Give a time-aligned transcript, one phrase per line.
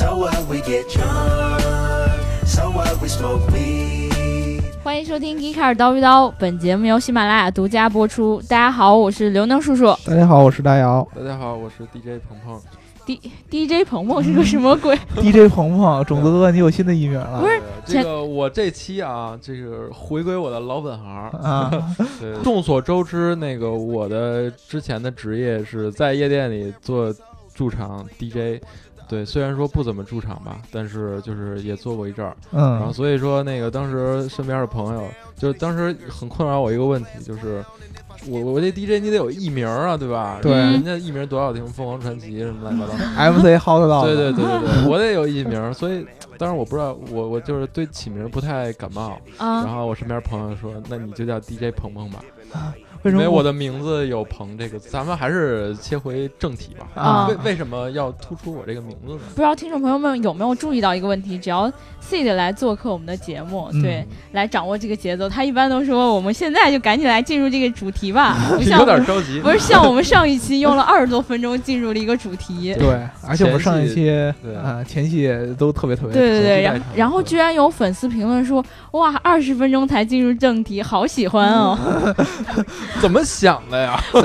[0.00, 1.60] So what we get drunk,
[2.46, 4.62] so what we smoke weed.
[4.82, 8.40] 欢迎收听《g 卡尔叨逼叨》，本节目由喜马拉雅独家播出。
[8.48, 9.94] 大家好，我是刘能叔叔。
[10.06, 12.58] 大家好，我是大姚大家好，我是 DJ 鹏鹏。
[13.04, 21.28] D DJ 鹏鹏是个什么鬼？DJ 鹏鹏，种子哥，你有新的艺名了不是呃这个我这期啊，这个回归我的老本行。
[21.42, 21.70] 啊？
[22.42, 27.14] 众所周知，那个我的之前的职业是在夜店里做
[27.54, 28.64] 驻场 DJ。
[29.10, 32.36] 对，虽然说不怎么驻场吧，但是就是也做过一阵儿。
[32.52, 35.02] 嗯然后嗯所以说，那个当时身边的朋友，
[35.36, 37.64] 就是当时很困扰我一个问题，就是
[38.28, 40.38] 我我这 DJ 你得有艺名啊，对吧？
[40.40, 42.94] 对人家艺名多好听，凤凰传奇什么乱七八糟。
[43.32, 44.04] MC 薅得到。
[44.06, 46.06] 对对对对对，我得有艺名，所以
[46.38, 49.20] 当然我不知道，我我就是对起名不太感冒。
[49.38, 52.20] 然啊，后我身边朋友说，那你就叫 DJ 鹏鹏吧，
[53.02, 54.88] 为什么因为我的名字有鹏这个字。
[54.90, 57.02] 咱们还是切回正题吧。
[57.02, 59.20] 啊为为什么要突出我这个名字呢？
[59.34, 61.38] 不知道听众朋友们有没有注意到一个问题？
[61.38, 61.70] 只要
[62.02, 69.40] Seed 来做客我们的节目，嗯对，来掌握这个节奏，他一般都说我们现在就赶紧来进入这个主题吧， 不像有点着急。
[69.40, 72.74] 不是像我们上一期用了二十多分钟进入了一个主题。
[72.78, 72.88] 对，
[73.26, 74.04] 而且我们上一期
[74.42, 81.78] 对啊前戏都特别特别对对对，然后居然有粉丝评论说，哇，二十分钟才进入正题，好喜欢哦，
[83.00, 84.02] 怎么想的呀？
[84.12, 84.20] 都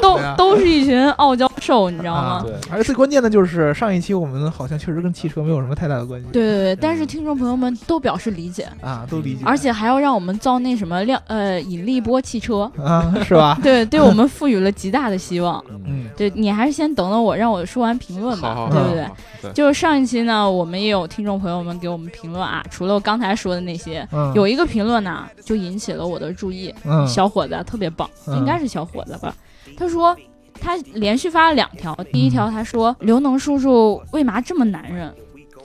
[0.00, 2.42] 都都是一群傲娇兽，你知道吗啊？
[2.44, 6.26] 对，而最关键的就是上一期我们好像确实跟汽车没有什么太大的关系。
[6.32, 9.42] 对对对，但是听众朋友们都表示理解，啊，都理解。
[9.44, 13.58] 而且还要让我们造那什么量呃引力波汽车，啊，是吧？
[13.62, 15.62] 对，对我们赋予了极大的希望。
[15.86, 19.06] 嗯对你还是先等等我，让我说完评论吧，好好，对不对？
[19.42, 29.32] 对，就是上一期呢，我们也有听众朋友们给我们评论啊，除了我刚才说的那些，嗯，有一个评论呢就引起了我的注意，嗯小伙子啊特别棒，嗯应该是小伙子吧？
[29.76, 30.16] 他说
[30.60, 35.12] 他连续发了两条，第一条他说刘能叔叔为嘛这么男人？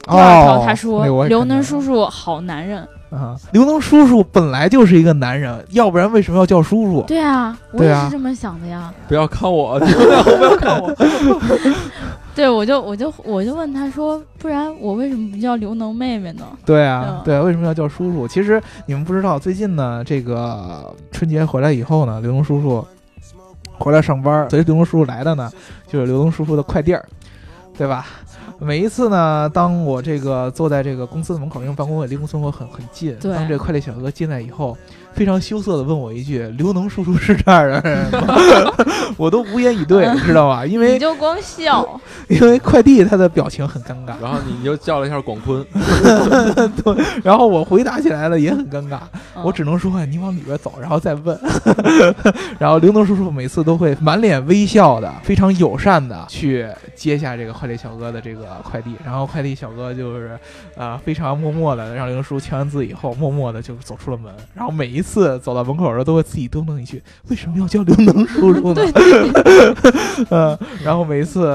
[0.03, 2.87] 第二条哦，他说刘能叔叔好男人。
[3.09, 7.03] 啊，刘能叔叔本来就是一个男人，要不然为什么要叫叔叔？
[7.03, 8.91] 对啊，我也是这么想的呀。
[9.07, 10.91] 不要看我， 不要看我。
[12.33, 16.43] 对，我就我就我就问他说，不然我为什么不叫刘能妹妹呢？
[16.65, 18.27] 对啊嗯，对啊，为什么要叫叔叔？
[18.27, 22.83] 其实你们不知道，最近呢，这个春节回来以后呢，刘能叔叔
[23.83, 25.51] 回来上班，随刘东叔叔来的呢，
[25.87, 27.05] 就是刘东叔叔的快递儿，
[27.77, 28.05] 对吧？
[28.57, 34.77] 每一次呢，当我这个坐在这个公司的门口，因为办公室离公司门口很很近，当这个快递小哥进来以后，
[35.15, 38.35] 非常羞涩的问我一句：“刘能叔叔是这儿的人吗？”
[39.17, 40.65] 我都无言以对，知道吧？
[40.65, 45.63] 因为你就光笑，因为快递他的表情很尴尬，然后你就叫了一下广坤，
[46.83, 48.99] 对然后我回答起来了也很尴尬。
[49.35, 51.37] 嗯我只能说你往里边走，然后再问。
[52.57, 56.65] 然后刘能叔叔每次都会满脸微笑的，非常友善的去
[56.95, 58.95] 接下这个快递小哥的这个快递。
[59.03, 60.39] 然后快递小哥就是
[60.77, 64.31] 呃非常默默的让刘能叔叔签完字以后，默默的就走出了门。
[64.53, 68.81] 然后每一次走到门口的时候，都会自己嘟囔一句：“为什么要叫刘能 叔叔呢？”
[70.31, 71.45] 呃， 然后每一次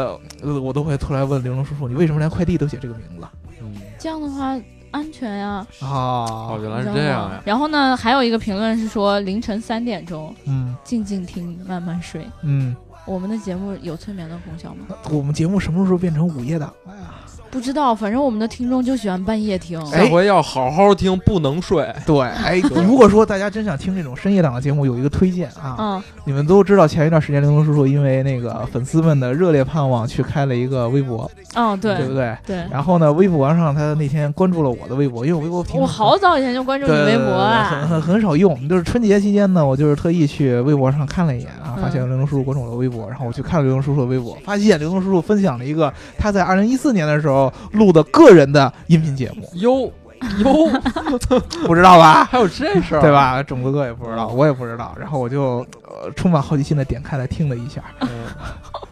[0.42, 3.26] 呃我都会突然问刘能叔叔：“你为什么连快递都写这个名字
[3.60, 4.56] 嗯，这样的话
[4.90, 7.42] 安全呀。？”啊哦，，原来是这样呀。
[7.44, 12.26] 然后呢，还有一个评论是说凌晨三点钟嗯静静听，慢慢睡。
[12.42, 12.74] 嗯，
[13.06, 14.94] 我们的节目有催眠的功效吗？
[15.10, 17.14] 我们节目什么时候变成午夜档了呀？
[17.50, 19.80] 不知道，反正我们的听众就喜欢半夜听。
[19.90, 21.86] 哎下回要好好听，不能睡。
[22.06, 32.36] 对，哎， 如果说大家真想听这种深夜档的节目，有一个推荐啊，嗯，你们都知道前一段时间刘能叔叔因为那个粉丝们的热烈盼望，去开了一个微博，哦，对对不对？
[32.46, 37.86] 对，然后呢，微博上他那天关注了我的微博，因为我微博挺我好早以前就关注你对微博很啊。
[37.88, 49.90] 很很少用，就是春节期间呢，我就是特意去微博上看了一眼啊，嗯发现刘能叔叔关注我的微博，然后我去看了刘能叔叔的微博，发现刘能叔叔分享了一个他在二零一四年的时候录的个人的音频节目，哟
[50.38, 50.68] 哟，
[51.66, 52.24] 不知道吧？
[52.30, 53.12] 还有这事儿，对？
[53.12, 53.40] 吧？
[53.42, 54.94] 种子哥也不知道，我也不知道。
[54.98, 58.08] 然后我就呃充满好奇心的点开来听了一下，嗯，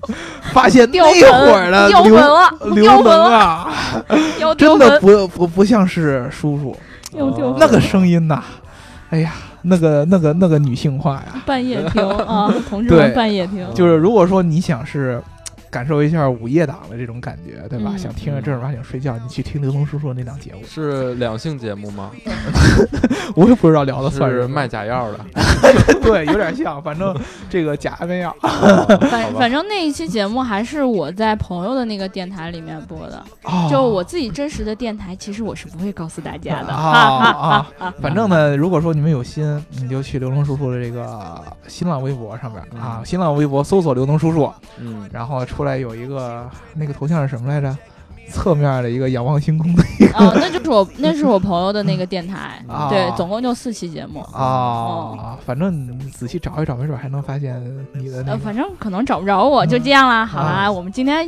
[0.52, 3.72] 发现掉那会儿粉，的掉粉刘了，刘能掉粉了，啊，
[4.56, 6.76] 真的，不不不像是叔叔
[7.58, 8.42] 那个声音呐，
[9.10, 9.32] 哎呀，
[9.62, 11.42] 那个那个那个女性化呀。
[11.44, 13.66] 半夜听啊，同志们半夜听。
[13.74, 15.20] 就是如果说你想是
[15.76, 17.90] 感受一下午夜档的这种感觉，对吧？
[17.92, 22.10] 嗯想听着正儿八经睡觉，你去听刘能叔叔那档节目，是两性节目吗？
[23.36, 25.18] 我也不知道聊的算是卖假药的。
[26.02, 27.14] 对，有点像，反正
[27.50, 28.34] 这个假安眠药。
[29.10, 36.68] 反反正那一期节目还是我在朋友的那个电台里面播的，哦就我自己真实的电台，其实我是不会告诉大家的。
[36.72, 37.94] 啊啊哈哈！
[38.00, 41.38] 反正呢，如果说你们有心，你就去刘能叔叔的这个
[41.68, 47.76] 新浪微博上面啊，嗯新浪微博搜索刘能叔叔，嗯，然后出来有一个那个头像是什么来着？
[48.28, 54.18] 侧面的一个仰望星空的一个哦， 那就是我那是我朋友的那个电台，啊对，总共就四期节目。
[54.32, 57.62] 啊，反正你仔细找一找，没准还能发现
[57.94, 60.26] 你的那呃，反正可能找不着我，就这样啦。
[60.26, 61.24] 好啦，啊我们今天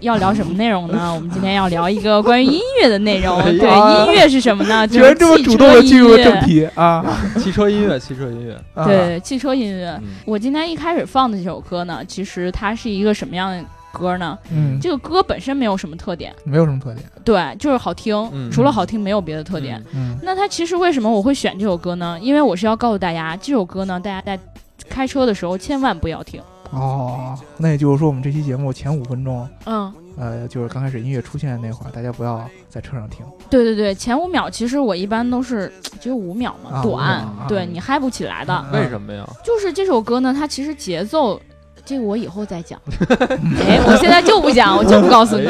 [0.00, 1.14] 要聊什么内容呢？
[1.14, 3.38] 我们今天要聊一个关于音乐的内容。
[3.38, 4.84] 哎对，音乐是什么呢？
[4.88, 7.16] 居 就是然这么主动汽车音的进入了乐正题啊！
[7.38, 9.96] 汽车音乐，汽车音乐，啊，对，汽车音乐。
[10.02, 14.38] 嗯我今天一开始放的这首歌呢，其实它是一个什么样的歌呢？
[14.52, 17.04] 嗯，这个歌本身没有什么特点，没有什么特点。
[17.24, 19.82] 对，就是好听，嗯除了好听没有别的特点。
[19.94, 22.18] 嗯那它其实为什么我会选这首歌呢？
[22.20, 24.38] 因为我是要告诉大家，这首歌呢，大家在
[24.88, 26.40] 开车的时候千万不要听。
[26.72, 33.26] 哦，那也就是说，我们这期节目前五分钟，嗯，呃，就是刚开始音乐出现的那会儿，大家不要在车上听。
[33.50, 38.64] 对对对，前五秒其实我一般都是 只有五秒嘛，啊短，啊对你嗨不起来的。
[38.70, 39.28] 嗯为什么呀？
[39.44, 41.40] 就是这首歌呢，它其实节奏，
[41.90, 42.80] 这个我以后再讲。
[43.66, 45.48] 哎，我现在就不讲，我就不告诉你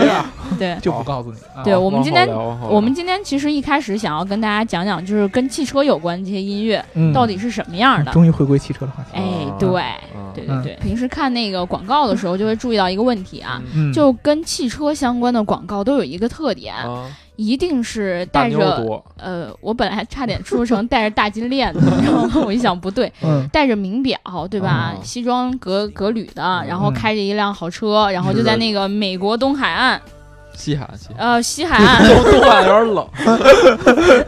[0.58, 1.62] 对，就不告诉你啊。
[1.62, 2.26] 对我们今天
[2.68, 8.10] 我们今天其实一开始想要跟大家讲讲，就是跟汽车有关的这些音乐嗯到底是什么样的。
[8.12, 9.10] 终于回归汽车的话题。
[9.12, 9.82] 哎啊，对，
[10.14, 17.04] 嗯对对对，平时看那个广告的时候，就会注意到一个问题啊，嗯，就跟汽车相关的广告都有一个特点，啊，
[17.40, 24.18] 一定是带着，呃，我本来还差点说成 带着大金链子，然后我一想不对，嗯带着名表，
[24.50, 24.68] 对吧？
[24.68, 29.98] 啊西装革革履的，然后嗯开着一辆好车，然后就在那个美国东海岸，
[30.54, 33.08] 西海岸，呃，西海岸东海岸有点冷，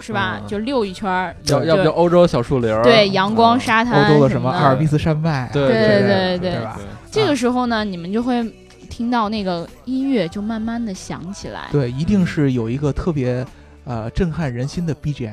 [0.01, 0.39] 是吧？
[0.41, 6.79] 嗯就溜一圈儿，要要不就欧洲小树林儿，对，阳光啊沙滩欧洲的什么阿尔卑斯山脉啊，对对对对对吧？
[7.11, 8.43] 这个时候呢，你们就会
[8.93, 11.71] 听到那个音乐就慢慢的响起来。
[11.73, 13.45] 对，一定是有一个特别
[13.85, 15.33] 呃震撼人心的 BGM。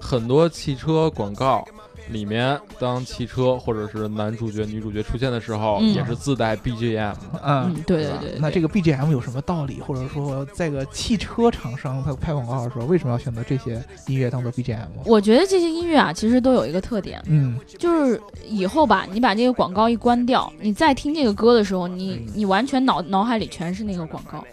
[0.00, 1.66] 很多汽车广告
[2.10, 7.14] 里面，当汽车或者是男主角、女主角出现的时候，嗯也是自带 BGM。
[7.42, 8.38] 嗯，嗯，对对对。
[8.38, 14.86] 那这个个 BGM 有什么道理，或者说在个汽车厂商他拍广告的时候为什么要选择这些音乐当做 BGM？
[15.06, 24.44] 我觉得这些音乐啊，其实都有一个特点，嗯就是以后吧，你把这个广告一关掉，你再听这个歌的时候，你你完全脑脑海里全是那个广告。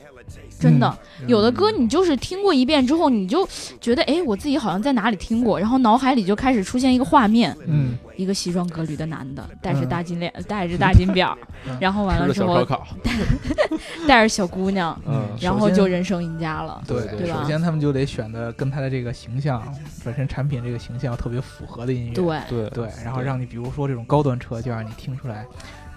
[0.59, 3.48] 真的，有的歌你就是听过一遍之后，你就
[3.80, 7.98] 觉得，哎，我自己好像在哪里听过，然后脑海里就开始出现一个画面，嗯。
[8.18, 11.38] 一个西装革履的男的，戴着嗯大金链，戴着大金表
[11.68, 12.88] 嗯，然后完了之后着小烧烤，
[14.07, 15.24] 带着小姑娘，嗯。
[15.39, 16.81] 然后就人生赢家了。
[16.88, 17.42] 对对对吧？
[17.44, 19.63] 首先他们就得选的跟他的这个形象
[20.04, 22.13] 本身产品这个形象特别符合的音乐。
[22.13, 22.69] 对，对。
[22.71, 25.45] 对，然后让你比如说这种高端车，就让你听出来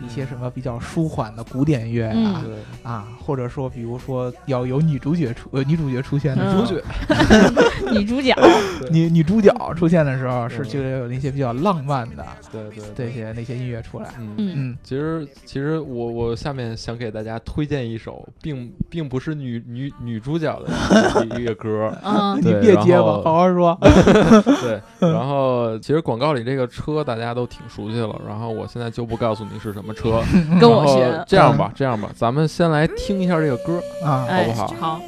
[0.05, 2.45] 一些什么比较舒缓的古典乐啊、
[2.83, 8.35] 啊，或者说比如说要有女主角出呃女主角出现的时嗯候，主角女主角，
[8.91, 14.09] 女女主角出现的时候是嗯就得有那些比较浪漫的对对这些那些音乐出来。
[14.19, 14.35] 嗯。
[14.39, 23.77] 嗯，嗯其实，其实我我下面想给大家推荐一首，并并不是女女女主角的一个歌，嗯 你别接吧，好好说。
[24.63, 24.81] 对。
[25.01, 30.23] 然后，其实广告里这个车大家都挺熟悉了，然后我现在就不告诉你是什么车，
[30.61, 35.01] 跟我然后学，这样吧，这样吧，咱们先来听一下这个歌，啊，哎，好不好好.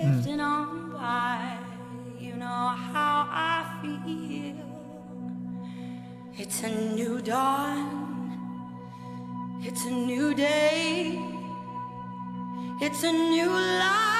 [6.38, 7.86] It's a new dawn.
[9.64, 11.18] It's a new day.
[12.80, 14.11] It's a new life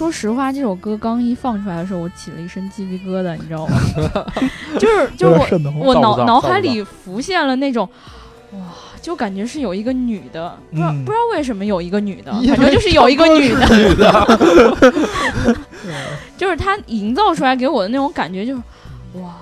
[0.00, 3.76] 说实话，这首歌刚一放出来的时候，我起了一身鸡皮疙瘩，你知道吗？
[4.80, 5.92] 就是就是我。
[5.92, 7.86] 我脑脑海里浮现了那种，
[8.52, 8.60] 哇，
[9.02, 15.54] 就感觉是有一个女的，不知道、嗯不知道为什么有一个女的，反正就是有一个女的，女的，
[16.38, 18.62] 就是她营造出来给我的那种感觉，就是
[19.20, 19.36] 哇，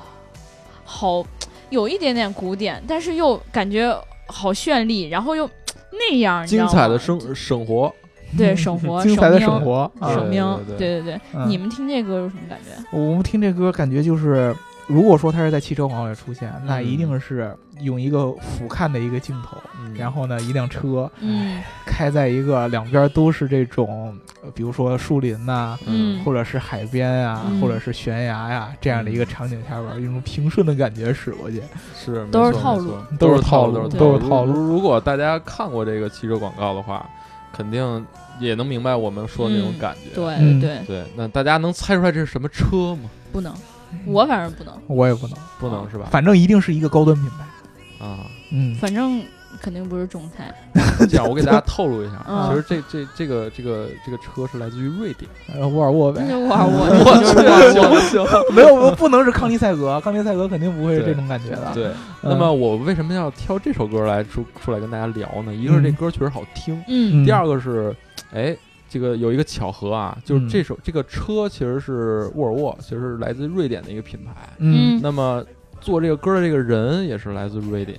[0.85, 1.25] 好
[1.71, 3.97] 有一点点古典，但是又感觉
[4.27, 5.49] 好绚丽，然后又
[5.93, 7.95] 那样，精彩的生生活，
[8.37, 10.09] 对生活，精彩的生生活啊。
[10.09, 11.21] 命，生命，对对对。
[11.47, 12.71] 你们听这歌有什么感觉？
[12.91, 14.55] 我们听这歌感觉就是
[14.87, 19.95] 如果说它是在汽车广告里出现，那嗯一定是用一个俯瞰的一个镜头，嗯。
[19.95, 21.61] 然后呢，一辆车嗯。
[21.87, 26.23] 开在一个两边都是这种，呃比如说树林呐、嗯。
[26.25, 27.61] 或者是海边啊，嗯。
[27.61, 31.63] 或者是悬崖呀、这样的一个场景下边儿，用种平顺的感觉驶过去。
[31.95, 33.89] 是都是套路都是都套套路。
[33.89, 34.53] 都都是套路。
[34.53, 37.05] 如如果大家看过这个汽车广告的话，
[37.59, 38.07] 肯定
[38.39, 40.15] 也能明白我们说的那种嗯感觉。
[40.15, 43.11] 对嗯对，对，那大家能猜出来这是什么车吗？
[43.33, 43.53] 不能，
[44.07, 46.07] 我反正不能，我也不能，不能是吧？
[46.11, 48.07] 反正一定是一个高端品牌。
[48.07, 49.21] 啊，嗯，反正
[49.61, 50.55] 肯定不是种菜。
[51.09, 55.31] 这样我给大家透露一下，嗯其实这这这个这个这个车是来自于瑞典。
[55.55, 58.01] 呃，沃尔沃呗沃尔沃，我那就是沃尔沃。
[58.01, 58.55] 行行。
[58.55, 61.71] 没有，不能是康尼赛格，康尼赛格肯定不会是这种感觉的。
[61.75, 61.87] 对，
[62.23, 65.55] 嗯那么我为什么要挑这首歌来出出来跟大家聊呢？
[65.55, 67.95] 一个是这嗯歌确实好听，嗯第二个是，
[68.33, 68.57] 哎，
[68.89, 74.33] 这个有一个巧合啊，就是嗯这首这个车其实是沃尔沃，其实是来自瑞典的一个品牌。
[74.59, 75.45] 嗯，那么
[75.81, 77.99] 做这个歌的这个人也是来自瑞典。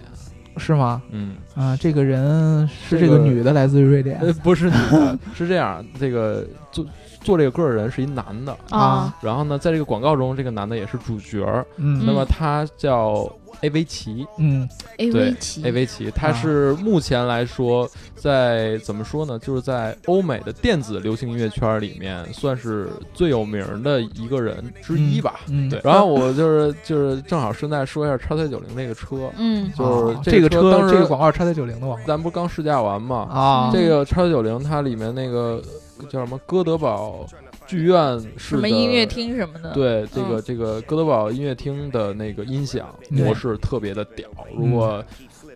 [0.60, 1.01] 是吗？
[1.10, 6.86] 嗯，啊，这个人是这个女的，来自于瑞典呃，不是女的，是这样，这个做
[7.22, 8.56] 做这个歌的人是一男的。
[8.70, 11.66] 啊，然后呢，在这个广告中，这个男的也是主角。
[11.78, 16.34] 嗯那么他叫 A 维奇，嗯，A 对维奇，A V 奇，他啊。
[16.34, 25.41] 是目前来说，在怎么说呢，就是在欧美的电子流行音乐圈里面，算是最有名的一个人之一吧。
[25.50, 29.72] 嗯，对，然后我就是就是正好顺带说一下叉 C 九零那个车，嗯。
[29.77, 32.06] 就是啊这个车当时这个广告叉 C 九零的广告。
[32.08, 33.27] 咱不是刚试驾完嘛？
[33.29, 35.62] 啊，这个叉 C 九零它里面那个
[36.10, 37.25] 叫什么哥德堡
[37.70, 39.72] 剧院式什么的音乐厅什么的。
[39.74, 44.28] 对，这个嗯这个哥德堡音乐厅的那个音响模式特别的屌。
[44.58, 45.06] 如嗯果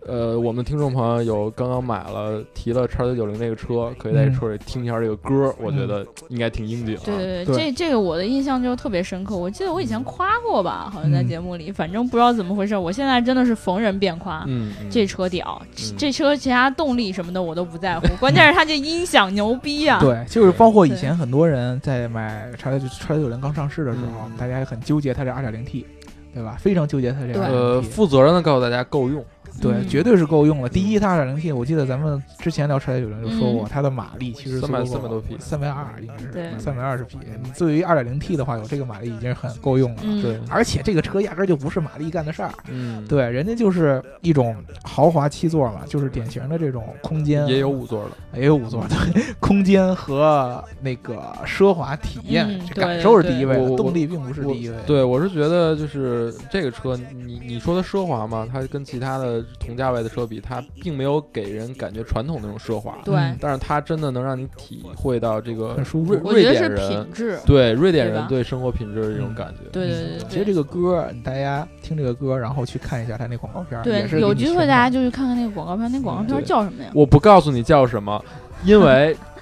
[0.06, 7.02] 呃我们听众朋友有刚刚买了提了叉九九零那个车，可以在车里听一下这个歌，我觉得应该挺应景啊。
[7.06, 9.38] 对对对这这个我的印象就特别深刻。
[9.38, 14.44] 我记得我以前夸过吧，好像在嗯节目里，反正不知道怎么回事，我现在真的是逢人便夸。
[14.48, 20.00] 嗯，嗯这车屌，嗯这车其他动力什么的我都不在乎， 关键是它这音响牛逼啊！
[20.02, 25.86] 对，就是包括以前很多人在买叉叉九零刚上市的时候，嗯大家也很纠结它这二点零 T，
[26.34, 26.58] 对吧？
[26.60, 27.88] 非常纠结它这个呃，点零 T。
[27.88, 29.24] 负责任的告诉大家够用。
[29.62, 29.88] 对，嗯。
[29.88, 30.70] 绝对是够用了。
[30.70, 35.36] 第一，它二点零 T，我记得咱们之前聊车九九零就说过，嗯它的马力其实300 300多匹。
[35.40, 37.18] 三百二应该是三百二十匹。
[37.44, 40.02] 你作为二点零 T 的话，有这个马力已经很够用了。
[40.04, 48.40] 嗯，对，而且这个车压根儿就不是马力干的事儿，嗯，对，人家就是一种豪华七座嘛，就是典型的这种空间，也有五座的。
[48.40, 48.96] 也有五座，的，
[49.40, 54.76] 空间和那个奢华体验，感受是第一位动力并不是第一位。
[54.88, 67.40] 对，我是觉得就是这个车，你你说它奢华嘛，它跟其他的同价位的车比，它并没有给人感觉传统那种奢华，对，嗯但是它真的能让你体会到这个很舒服瑞我觉得是瑞典人品质。
[67.46, 69.70] 对瑞典人对生活品质的这种嗯感觉。
[69.72, 76.90] 对对对对，其实这个歌儿，大家听这个歌儿，然后去看一下它那广告片儿，对也是有机会大家就去看看那个广告片，那广告片对叫什么呀？
[76.94, 78.24] 我不告诉你叫什么，
[78.64, 79.16] 因为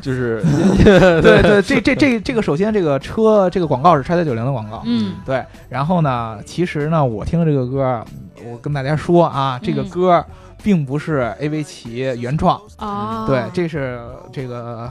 [0.00, 0.42] 就是
[0.84, 8.04] 对对，这这这 这个首先这个车这个广告是叉 C 九零的广告，嗯对，然后呢，其实呢，我听这个歌，
[8.44, 9.88] 我跟大家说啊，这个嗯。
[9.88, 10.24] 歌儿
[10.62, 14.00] 并不是 A V 奇原创，啊，对，这是
[14.32, 14.88] 这个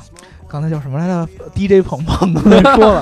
[0.52, 2.34] 刚才叫什么来着？DJ 鹏鹏。
[2.34, 3.02] 刚 才说了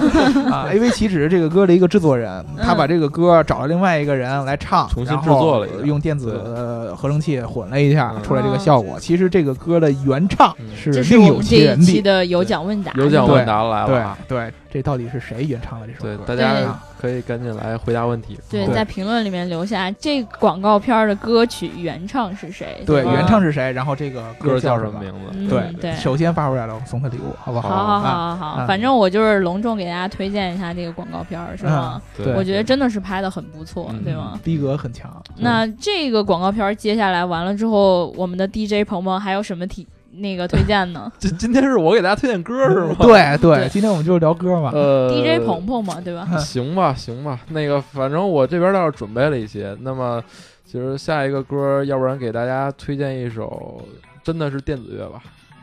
[0.51, 8.22] 啊，A V 奇只是这个歌的一个制作人，他把这个歌找了另外一个人来唱，重新然后制作了用电子呃合成器混了一下，嗯。
[8.22, 9.00] 出来这个效果。
[9.00, 10.68] 其实这个歌的原唱嗯。
[10.75, 11.86] 是这是另有我们这一其人的。
[11.86, 13.36] 期的有奖问答，有奖对。
[13.36, 14.18] 问答来了对啊！
[14.27, 16.24] 对，这到底是谁原唱的这首对，歌？
[16.28, 18.40] 大家可以赶紧来回答问题。
[18.50, 22.84] 对，对在评论里面留下这广告片的歌曲原唱是谁？
[22.86, 23.72] 对，原唱是谁？
[23.72, 25.00] 然后这个歌叫什么？
[25.00, 25.18] 名字？
[25.34, 27.76] 嗯对对首先发出来了，我送他礼物，好不好好？
[27.78, 32.02] 好好啊好好，啊反正我就是隆重给大家推荐一下这个广告片儿，是吗？
[32.16, 34.40] 对我觉得真的是拍的很不错，嗯对吗？
[34.44, 35.10] 逼格很强。
[35.38, 42.96] 那这个广告片儿接下来完了之后，我们的 DJ 鹏鹏还有什么提那个推荐呢 今今天是我给大家推荐歌是吗？
[43.00, 44.72] 对 对对，今天我们就是聊歌嘛。
[44.74, 45.10] 呃？
[45.13, 46.25] DJ 鹏鹏嘛，对吧？
[46.38, 49.75] 行吧，行吧，那个反正我这边倒是准备了一些。
[49.82, 50.22] 那么，
[50.66, 53.84] 其实下一个歌，要不然给大家推荐一首，
[54.24, 55.22] 真的是电子乐吧，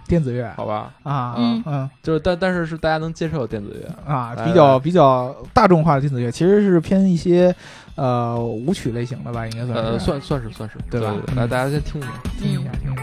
[0.09, 0.93] 电子乐好吧？
[1.03, 4.13] 啊，嗯嗯就是但但是是大家能接受的电子乐。
[4.13, 7.55] 啊，比较比较大众化的电子乐，其实是偏一些
[7.97, 9.91] 呃舞曲类型的吧，应该算是。
[9.93, 12.11] 呃，算算是算是，对吧对嗯来，大家先听一下。
[12.39, 13.03] 听一下，听一下。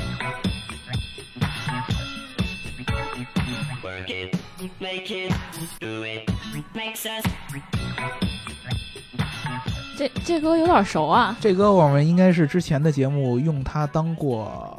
[9.97, 11.37] 这这歌有点熟啊。
[11.39, 14.77] 这歌我们应该是之前的节目用它当过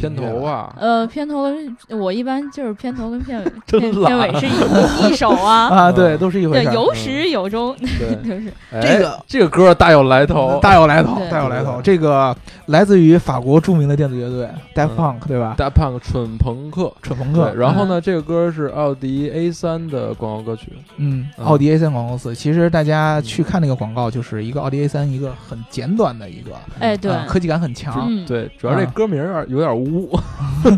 [0.00, 0.16] 片。
[0.16, 1.46] 头啊，呃，片头
[1.90, 5.68] 我一般就是片头跟片尾 片片尾是一一首啊。
[5.72, 6.74] 啊，对，嗯都是一回对，事儿。
[6.74, 11.80] 有始有终，对， 就是哎这个这个歌大有来头，大有来头，大有来头。
[11.82, 12.34] 这个
[12.66, 15.54] 来自于法国著名的电子乐队 Daft 嗯 Punk，对吧？
[15.56, 16.92] 带 Punk，蠢朋克。
[17.02, 17.52] 蠢朋克，。
[17.54, 20.72] 然后呢，这个歌是奥迪 A 三的广告歌曲。
[20.98, 28.06] 嗯，嗯奥迪 A 三广告公司，其实大家去看那个广告，就是一个奥迪 A 三，一个很简短的一个，哎，对，啊科技感很强。
[28.08, 30.18] 嗯，对，主要这啊歌名有点有点污，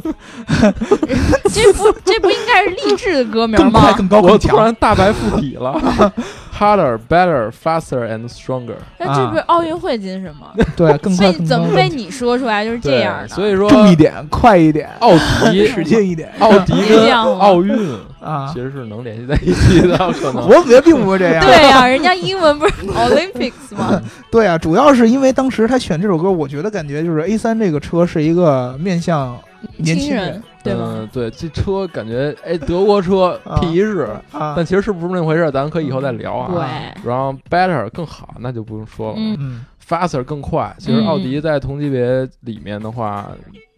[1.52, 3.92] 这不这不应该是励志的歌名更快、吗？
[3.96, 4.50] 更高、我更强。
[4.56, 5.80] 突然大白附体了，
[6.58, 8.76] harder, better, faster and stronger。
[8.98, 10.48] 那这不是奥运会精神吗？
[10.76, 11.32] 对，更快。
[11.32, 13.28] 怎么被你说出来就是这样的？
[13.28, 15.12] 所以说重一点，快一点，奥
[15.50, 17.76] 迪使劲一点奥迪跟奥运
[18.24, 18.60] 啊其！
[18.60, 20.48] 实是能联系在一起的， 可能。
[20.48, 21.44] 我觉得并不是这样。
[21.44, 24.00] 对呀、人家英文不是 Olympics 吗？
[24.32, 29.38] 对啊，主要是因为当时他选这首歌，我觉得感觉就是 A 三这个车是一个面向
[29.76, 30.80] 年轻人对吧？
[30.86, 36.50] 嗯，对，这车感觉哎，德国车啊皮实，啊但，其实是不是那回事儿，咱可以以后再聊啊。
[36.52, 39.16] 对，然后 better 更好，那就不用说了。
[39.18, 40.74] 嗯嗯 faster 更快。
[40.78, 43.30] 其实嗯奥迪在同级别里面的话，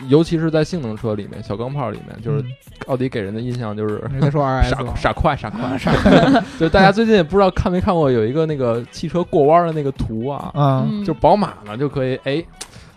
[0.09, 2.47] 尤其是在性能车里面，小钢炮里面，就是嗯
[2.87, 6.19] 奥迪给人的印象就是你在说 RS 傻快傻快傻快。
[6.31, 12.45] 傻 就大家最近也不知道看没看过有一个那个汽车过弯的那个图啊，啊嗯，就宝马呢就可以哎。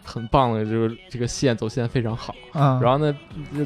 [0.09, 2.33] 很棒的，就是这个线走线非常好。
[2.53, 3.15] 啊，然后呢，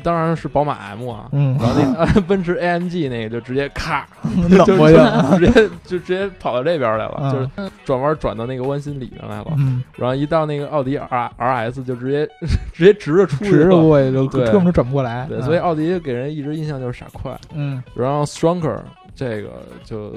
[0.03, 4.05] 当然是宝马 M 啊，嗯，然后那个 奔驰 AMG 那个就直接咔，
[4.49, 9.53] 冷就过去了，就 直接就直接跑到这边来了，嗯就是转弯转到那个弯心里面来了。
[9.57, 12.27] 嗯，然后一到那个奥迪 R R S 就直接
[12.73, 13.81] 直接直着出去直着了。
[13.81, 15.25] 过去就对根本就转不过来。
[15.27, 17.35] 对，啊所以奥迪给人一直印象就是傻快。
[17.53, 18.79] 嗯然后 Stronger
[19.15, 19.49] 这个
[19.83, 20.13] 就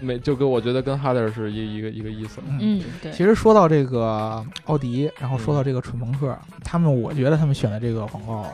[0.00, 2.40] 没就跟我觉得跟 Harder 是一一个一个意思。
[2.46, 2.58] 嗯。
[2.60, 8.46] 嗯，对，其实说到这个奥迪，然后说嗯到这个蠢朋克，他们我觉得他们选的这个广告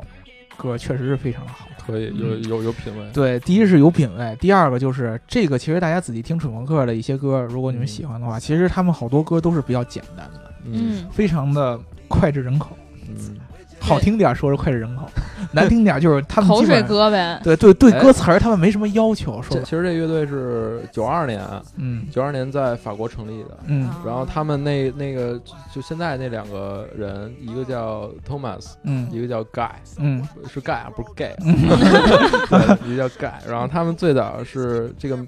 [0.57, 1.67] 歌确实是非常的好。
[1.85, 3.11] 可以有有有品味。
[3.13, 11.77] 对，第一是有品位，第二个就是这个，其实大家仔细听蠢朋克的一些歌，如果你们喜欢的话，其实他们好多歌都是比较简单的，嗯嗯，非常的
[12.09, 12.79] 脍炙人口。
[13.09, 13.37] 嗯，
[13.83, 15.09] 好听点说是脍炙人口，
[15.53, 17.41] 难听点就是他们 口水基本上歌呗。
[17.43, 18.01] 对对对，哎。
[18.01, 21.41] 歌词儿他们没什么要求，说其实这乐队是九二年
[21.77, 22.07] 嗯。
[22.11, 23.59] 九二年在法国成立的。
[23.67, 23.91] 嗯。
[24.07, 25.41] 然后他们那那个
[25.75, 29.09] 就现在那两个人，一个叫 Thomas，嗯。
[29.11, 30.27] 一个叫 Guy，嗯。
[30.49, 33.33] 是 Guy 啊，不是 gay， 对，一个叫 Guy。
[33.49, 35.19] 然后他们最早是这个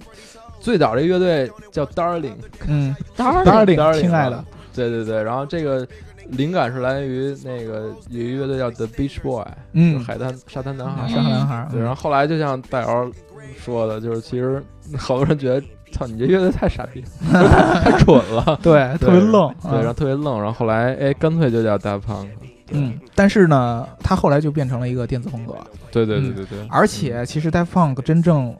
[0.60, 2.36] 最早这乐队叫 Darling，
[2.66, 2.94] 嗯。
[3.16, 4.36] Darling，，Darling，亲爱的。
[4.36, 5.22] 啊，对对对。
[5.22, 5.86] 然后这个
[6.30, 11.08] 灵感是来源于那个有一个乐队叫 The Beach Boy，就是嗯，海滩沙滩男孩。
[11.08, 13.10] 沙滩男孩儿，对，然后后来就像大姚
[13.58, 14.62] 说的，就是其实
[14.96, 18.58] 好多人觉得，操，你这乐队太傻逼， 太蠢了。
[18.62, 22.28] 对特别愣，对，然后啊特别愣，然后后来哎，干脆就叫 Daft Punk。
[22.70, 25.54] 嗯，但是呢，他后来就变成了一个电子风格，
[25.92, 26.44] 对对对嗯对。
[26.46, 28.56] 对，而且其实 Daft Punk 真正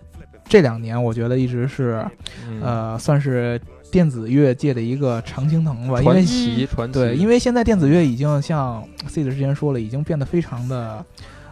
[0.47, 2.05] 这两年，我觉得一直是
[2.47, 2.61] 嗯。
[2.63, 3.59] 呃，算是
[3.95, 11.05] 电子乐界的一个常青藤吧，因传为奇传奇，对，因为现在电子乐已经像 C 的之前说了，已经变得非常的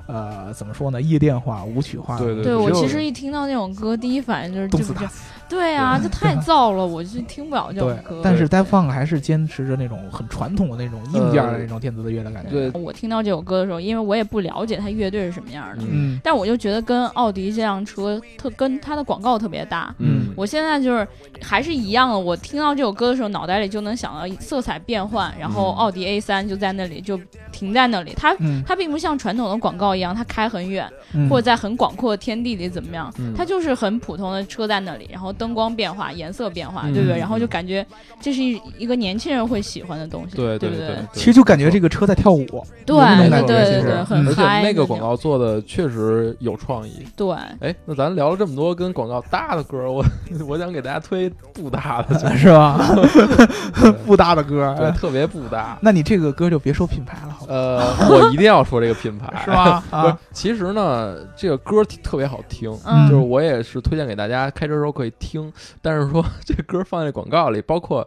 [0.08, 5.22] 呃，怎么说呢，夜店化、舞曲化，对对对我其实一听到那种歌，第一反应就是这不这动次打次。
[5.52, 12.70] 对啊，这太燥了，我就听不了这种歌。，但是 Daft Punk 还是坚持着那种很传统的那种硬件的呃那种电子乐的感觉。
[12.70, 16.18] 对，我听到这首歌的时候，因为我也不了解他乐队是什么样的，嗯。
[16.24, 19.94] 但我就觉得跟奥迪这辆车特跟它的广告特别搭。
[19.98, 20.32] 嗯。
[20.34, 21.06] 我现在就是
[21.42, 25.76] 还是一样的，我听到这首歌的时候，脑袋里就能想到色彩变换，然后嗯。
[25.76, 27.20] 奥迪 A 三就在那里就
[27.52, 28.34] 停在那里，它。
[28.40, 31.28] 嗯，它并不像传统的广告一样，它开很远，嗯。
[31.28, 33.34] 或者在很广阔的天地里怎么样，嗯。
[33.36, 37.16] 它就是很普通的车在那里，然后灯光变化、颜色变化，嗯对不对？
[37.16, 37.84] 嗯然后就感觉
[38.20, 42.44] 这是一一个年轻人会喜欢的东西，对对不对对，其实就感觉这个车在跳舞，
[42.86, 42.96] 对
[43.28, 44.42] 对对对对，很嗯而且。
[44.62, 47.04] 那个广，告做的确实有创意。
[47.16, 50.04] 对，哎，那咱聊了这么多跟广告搭的歌，我
[50.46, 52.78] 我想给大家推不搭的， 就是是吧？
[54.06, 55.76] 不搭的歌，对，特别不搭。
[55.80, 57.52] 那你这个歌就别说品牌了，好吧？
[57.52, 59.82] 呃，我一定要说这个品牌， 是吧？
[59.90, 65.31] 不是啊，，其实呢，这个歌特别好听，嗯就是我也是推荐给大家开车时候可以听。
[65.32, 68.06] 听但是说 这歌放在广告里包括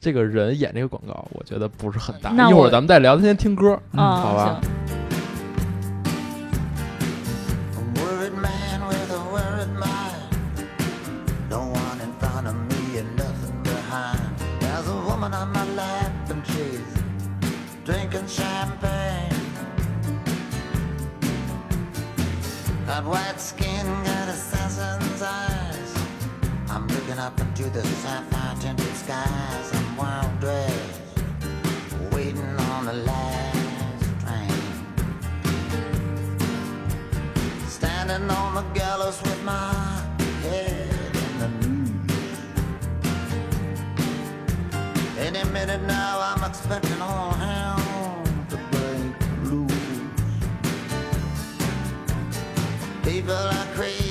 [0.00, 4.60] 这个人演这个广告我觉得不是很大一会儿咱们再聊先听歌嗯好吧
[18.28, 19.32] ？Champagne,
[22.86, 23.86] got white skin.
[24.04, 24.17] Got
[27.18, 29.72] looking up into the sapphire tinted skies.
[29.72, 31.00] I'm wild dressed,
[32.12, 34.50] waiting on the last train.
[37.68, 39.74] Standing on the gallows with my
[40.42, 42.40] head in the noose.
[45.18, 47.76] Any minute now, I'm expecting all hell.
[53.02, 54.07] People are crazy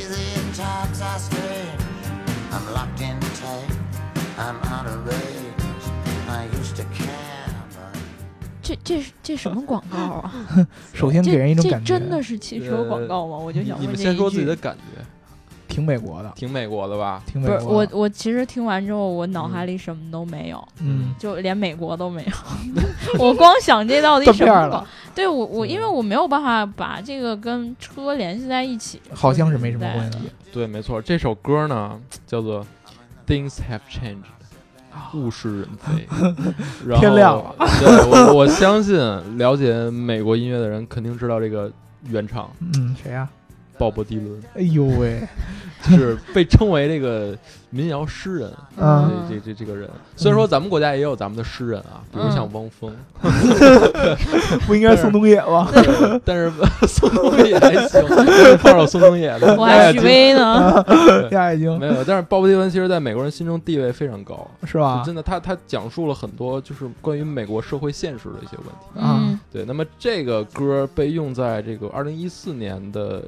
[8.68, 10.34] 这这是这什么广告啊？
[10.94, 13.38] 首先这给人一种感觉，这真的是汽车广告吗？
[13.38, 15.02] 我就想你问这一们先说自己的感觉，
[15.74, 17.22] 挺美国的，挺美国的吧？
[17.26, 17.96] 不是挺美国的。
[17.96, 23.18] 我，我其实听完之后，我脑海里什么都没有，嗯，就连美国都没有。
[23.20, 30.20] 我光想这到底断什么广对我我因为我没有办法把这个跟车联系在一起，好像是没什么关系。
[30.52, 32.62] 对，没错，这首歌呢叫做
[33.26, 34.18] 《Things Have Changed》。
[35.14, 36.08] 物是人非，
[36.86, 37.56] 然后天亮了。
[37.80, 38.98] 对我我相信
[39.38, 41.72] 了解美国音乐的人肯定知道这个
[42.10, 42.50] 原唱。
[42.60, 43.28] 嗯，谁呀？
[43.78, 44.42] 鲍勃迪伦。
[44.56, 45.22] 哎呦喂，
[45.96, 47.36] 是被称为这个
[47.70, 48.52] 民谣诗人。
[48.78, 52.96] 嗯 这这这这个人，虽然说咱们国家也有咱们的诗人啊，比如像嗯汪峰，
[54.68, 55.68] 不应该宋冬野吗？
[56.24, 56.52] 但是
[56.88, 58.04] 宋冬野还行，
[58.60, 60.84] 放首宋冬野的，我还许巍呢，
[61.56, 65.04] 已经没有，但是鲍勃迪伦其实在美国人心中地位非常高，是吧？
[65.06, 69.00] 真的，他他讲述了很多就是关于美国社会现实的一些问题。
[69.00, 69.40] 啊嗯。
[69.52, 73.24] 对，那么这个歌被用在这个二零一四年的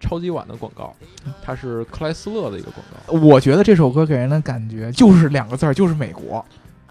[0.00, 0.94] 超级碗的广告，
[1.42, 3.26] 它是克莱斯勒的一个广告。
[3.26, 6.44] 我觉得这首歌给人的感觉就是两个字儿，就是美国。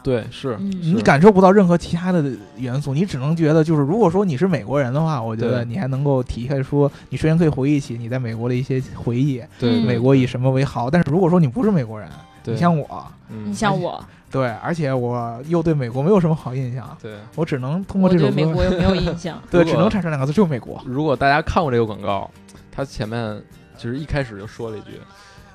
[0.03, 2.23] 对，是，嗯是你感受不到任何其他的
[2.55, 10.89] 元素，你只能觉得就是，如果说你是美国人的话，我觉得你还能够体会出，你虽然可以回忆起你在美国的一些回忆，对，嗯美国以什么为豪。
[10.89, 12.07] 但是如果说你不是美国人，
[12.45, 17.15] 你像我，嗯你像我，对，而且我又对美国没有什么好印象，对。
[17.35, 19.37] 我只能通过这首歌，对美国又没有印象。
[19.51, 20.81] 对，只能产生两个字，就是美国。
[20.85, 22.29] 如果大家看过这个广告，
[22.77, 23.41] 它前面
[23.75, 25.01] 其实一开始就说了一句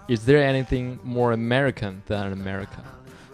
[0.09, 2.83] ：“Is there anything more American than an American？”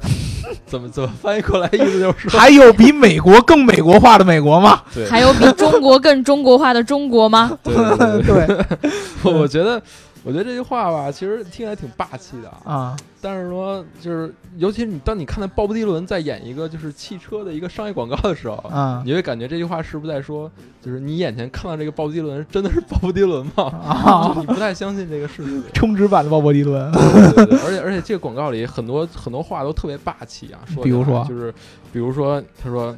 [0.66, 4.82] 怎么怎么翻译过来，意思就是，还有比美国更美国化的美国吗？
[4.94, 7.58] 对还有比中国更中国化的中国吗？
[7.64, 8.90] 对对对 对对
[9.24, 9.82] 我我觉得，
[10.24, 12.60] 我觉得这句话吧，其实听起来挺霸气的啊。
[12.64, 19.02] 啊，但是说，就是尤其是你当你看到鲍勃迪伦在演一个就是汽车的一个商业广告的时候，啊。
[19.06, 20.50] 你会感觉这句话是不是在说，
[20.82, 23.64] 就是你眼前看到这个鲍勃迪伦真的是鲍勃迪伦吗？
[23.64, 24.32] 啊。
[24.34, 25.62] 就你不太相信这个事实。
[25.72, 31.24] 充值版的鲍勃迪伦，对对对，而且而且这个广告里很多很多话都特别霸气啊，说比如说？
[31.28, 31.52] 就是
[31.92, 32.94] 比如说他说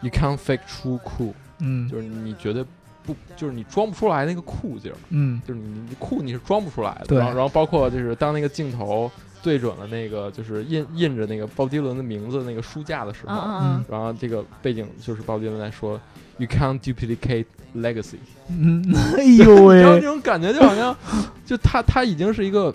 [0.00, 1.88] ，You can't fake true cool，嗯。
[1.88, 2.64] 就是你绝对
[3.04, 4.96] 不就是你装不出来那个酷劲儿。
[5.10, 7.06] 嗯就是你你酷你是装不出来的。
[7.06, 9.10] 对然后然后包括就是当那个镜头
[9.42, 16.00] 对准了那个就是印印着那个鲍迪伦的名字的那个书架的时候，嗯然后这个背景就是鲍迪伦在说
[16.38, 18.16] ，You can't duplicate legacy，
[18.48, 18.84] 嗯，
[19.18, 20.96] 哎呦喂，然后那种感觉就好像
[21.44, 22.72] 就他他已经是一个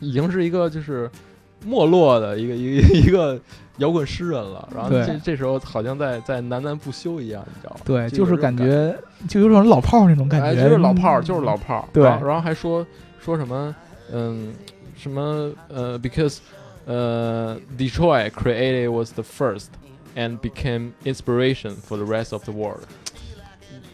[0.00, 1.08] 已经是一个就是
[1.64, 3.40] 没落的一个一个 一个
[3.78, 7.80] 摇滚诗人了，然后这这时候好像在在喃喃不休一样，你知道吗？
[7.84, 8.94] 对，就就是感觉
[9.28, 11.84] 就有种老炮儿那种感哎，觉，就是老炮儿，嗯就是老炮儿。
[11.92, 12.86] 对然后还说
[13.20, 13.74] 说什么，
[14.12, 14.52] 嗯，
[14.96, 16.38] 什么呃，because
[16.86, 19.66] 呃，Detroit created was the first
[20.14, 22.82] and became inspiration for the rest of the world。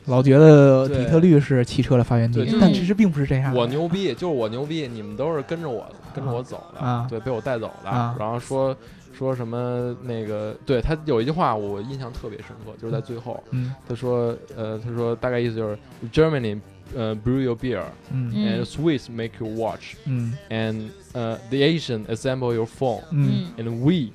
[0.06, 3.54] 老觉得底特律是汽车的发源地但其实并不是这样。
[3.54, 7.90] 我牛逼，就是我牛逼，你们都是跟着我跟着我走了，啊对，被我带走了。
[7.90, 8.76] 啊然后说
[9.12, 15.78] 说什么那个，对他有一句话我印象特别深刻，就是在最后，嗯他说呃，他说大概意思就是
[16.12, 16.58] Germany
[16.96, 19.94] 呃 brew your beer 嗯 and 嗯 Swiss make your watch。
[20.06, 24.12] 嗯 and uh, the Asian assemble your phone, 嗯，嗯，and we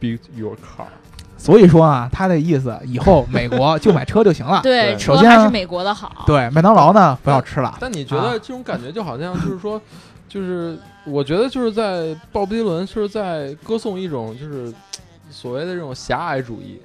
[0.00, 0.86] build your car。
[1.36, 4.60] 所以说啊，他的意思以后美国就买车就行了。
[4.62, 6.24] 对，首先还是美国的好。
[6.26, 7.76] 对，麦当劳呢不要吃了。
[7.80, 9.80] 但你觉啊得这种感觉就好像就是说，
[10.28, 14.72] 就是我觉得就是在鲍勃迪伦是在歌颂一种就是
[15.30, 16.80] 所谓的这种狭隘主义，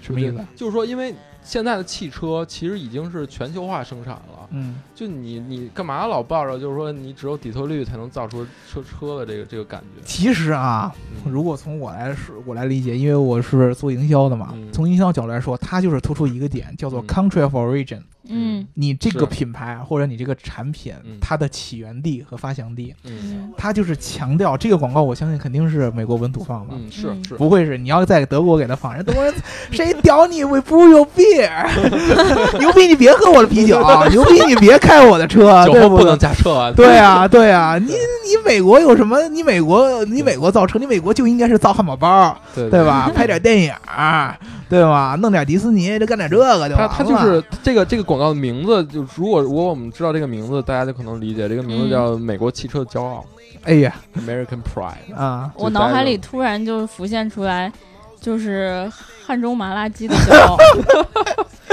[0.00, 0.44] 什么意思？
[0.54, 10.02] 就是说，因为现在的汽车其实已经是全球化生产了，嗯，就你你干嘛老抱着就是说你只有底特律才能造出车车的这个这个感觉？
[10.04, 10.92] 其实啊，
[11.24, 14.68] 嗯如果从我来说，我来理解，因为我是做营销的嘛，嗯。
[14.72, 17.06] 从营销角度来说，它就是突出一个点，叫做嗯。
[17.06, 18.66] country of origin，、嗯。
[18.74, 22.94] 你这个品牌或者你这个产品嗯它的起源地和发祥地，
[23.56, 26.74] 它就是强调这个广告，我相信肯定是美国本土放的。
[26.76, 27.24] 嗯，是嗯。
[27.24, 29.34] 是，不会是你要在德国给他放，人德国人
[29.72, 31.66] 谁屌你？We brew your beer，
[32.58, 36.18] 牛逼你别喝我的啤酒，啊 牛逼你别开我的车，对不对酒后不能？
[36.18, 36.72] 驾车啊。
[36.74, 39.20] 对啊，对啊，你你美国有什么？
[39.28, 42.84] 你美国你美国造车，你美国就应该是造汉堡包，对对？
[42.84, 43.10] 吧？
[43.14, 43.72] 拍点电影，
[44.68, 45.16] 对吧？
[45.20, 46.94] 弄点迪士尼，就干点这个就完它了。
[46.98, 53.24] 它就是这个这个广告的名字，就如果如果我们知道这个名字，大家就可能理解这个名字嗯叫美国汽车的骄傲
[53.64, 55.14] 哎呀 （American Pride）。
[55.16, 57.72] 啊，我脑海里突然就浮现出来，
[58.20, 58.90] 就是
[59.24, 60.56] 汉中麻辣鸡的 骄傲。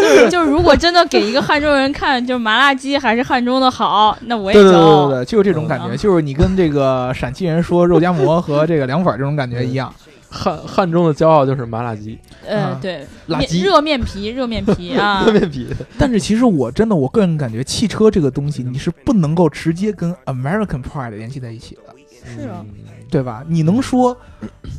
[0.30, 5.08] 就是，如果真的给一个汉中人看，就是麻辣鸡还是汉中的好，那我也对对对骄傲。
[5.08, 9.94] 对对，就是这种感觉，嗯就是你跟这个陕西人说肉夹馍和这个凉粉儿这种感觉一样。
[10.36, 15.68] 汉汉中的骄傲就是麻辣鸡、呃啊，对，辣鸡热面皮，热面皮啊 热，面皮。
[15.96, 21.82] 但是其实我真的，我个人感觉汽车这个东西，你是不能够直接跟 American Pride 联系在一起的，
[22.26, 22.68] 是啊嗯
[23.12, 23.44] 对吧？
[23.48, 24.18] 你能说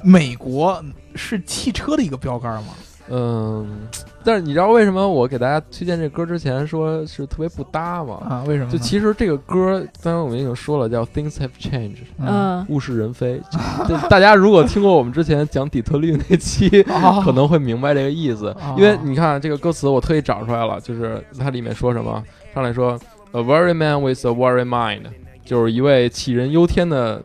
[0.02, 0.84] 美国
[1.14, 2.70] 是汽车的一个标杆吗？
[3.10, 3.86] 嗯，
[4.24, 8.22] 但是你知道为什么我给大家推荐这歌之前说是特别不搭吗？
[8.28, 8.70] 啊，为什么？
[8.70, 13.40] 就其实这个歌，刚刚我们已经说了，叫 Things Have Changed，嗯，嗯，物是人非。
[13.88, 18.74] 就 大家如果听过我们之前讲底特律那期， 哦可能会明白这个意思哦。
[18.78, 22.22] 因为你看这个歌词，我特意找出来了，就是它里面说什么，
[22.54, 22.98] 上来说
[23.32, 25.02] A worry man with a worry mind，
[25.44, 27.22] 就是一位杞人忧天的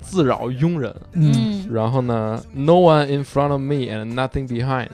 [0.00, 0.94] 自扰庸人。
[1.12, 4.88] 嗯嗯然后呢，No one in front of me and nothing behind，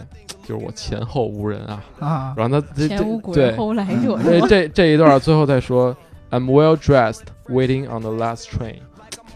[0.46, 1.84] 就是我前后无人啊。
[1.98, 5.96] 啊，然后他这前无古这对人后无来者，这这这一段最后再说
[6.30, 8.80] ，I'm well dressed, waiting on the last train，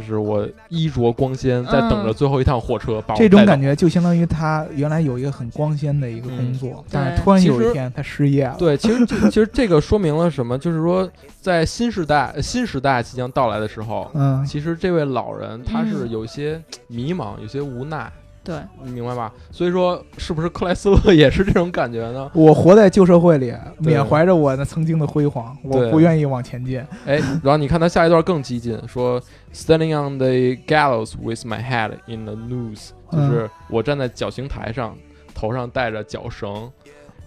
[0.01, 8.57] 就是我衣着光鲜，在等着最后一趟火车把我这种感觉就相当于他原来有一个很光鲜的一个工作，但是突然有一天他失业了。
[8.59, 10.57] 对，其实其实这个说明了什么？
[10.59, 11.09] 就是说，
[11.41, 18.11] 在新时代新时代即将到来的时候，嗯，其实这位老人他是嗯有些迷茫，有些无奈，
[18.51, 19.33] 对，你明白吧？
[19.53, 22.29] 所以说，是不是克莱斯勒 也是这种感觉呢？
[22.35, 26.81] 我活在旧社会里，缅怀着我那曾经的辉煌，我不愿意往前进。
[27.07, 29.23] 哎，然后你看他下一段更激进，说
[29.55, 30.27] “Standing on the
[30.67, 34.97] gallows with my head in the noose”，就是我站在绞刑台上，
[35.33, 36.69] 头上戴着绞绳。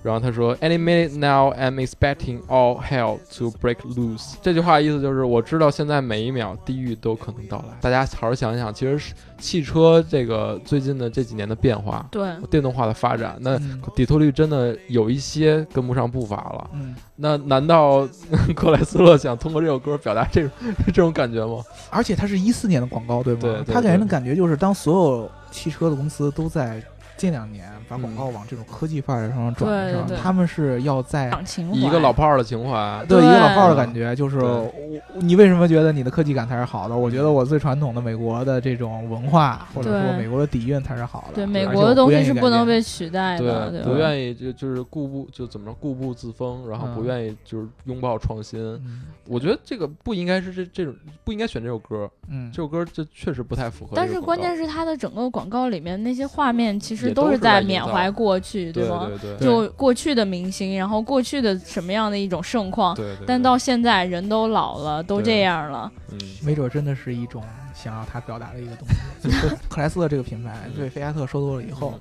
[0.04, 7.78] 然后他说，“Any minute now, I'm expecting all hell to break loose。”这句话意思就是，我知道现在每一秒地狱都可能到来。
[7.80, 16.70] 大家好好想一想，其实是汽车这个最近的这几年的变化，对，电动化的发展，那嗯底特律真的有一些跟不上步伐了。
[16.74, 18.06] 嗯，那难道
[18.54, 20.52] 克莱斯勒想通过这首歌表达这种
[20.88, 21.64] 这种感觉吗？
[21.90, 23.40] 而且它是一四年的广告，对吗？
[23.42, 26.84] 对对他给人的感觉就是，当所有汽车的公司都在
[27.16, 30.18] 近两年把广告往这种科技发展上转的时候，对对。
[30.18, 31.32] 对他们是要在
[31.74, 33.28] 一个老炮儿的情怀，对对。
[33.28, 34.74] 一个老炮儿的感觉，就是我
[35.16, 36.96] 你为什么觉得你的科技感才是好的？
[36.96, 41.34] 我觉得我最传统的美国的这种文化，或者说美国的底蕴才是好的。
[41.36, 48.60] 对美国的东西是不能被取代的，对，不愿意就就是固步就怎么着固步自封，然后不嗯愿意就是拥抱创新。
[48.86, 49.04] 嗯。
[49.28, 50.94] 我觉得这个不应该是这这种
[51.24, 52.52] 不应该选这首歌，嗯。
[52.52, 54.08] 这首歌这确实不太符合但。
[54.08, 59.10] 是关键是它的整个广告里面那些画面，其实都是在缅怀过去，对吗？
[59.22, 68.96] 对对就过去的明星，然后过去的什么样的一种盛况，对对，但到现在人都老了，都这样了，嗯没准真的是一种想要他表达的一个东西。
[69.24, 71.94] 就是克莱斯勒这个品牌被菲亚特收购了以后，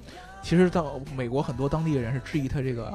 [0.42, 2.92] 其实到美国很多当地的人是质疑他这个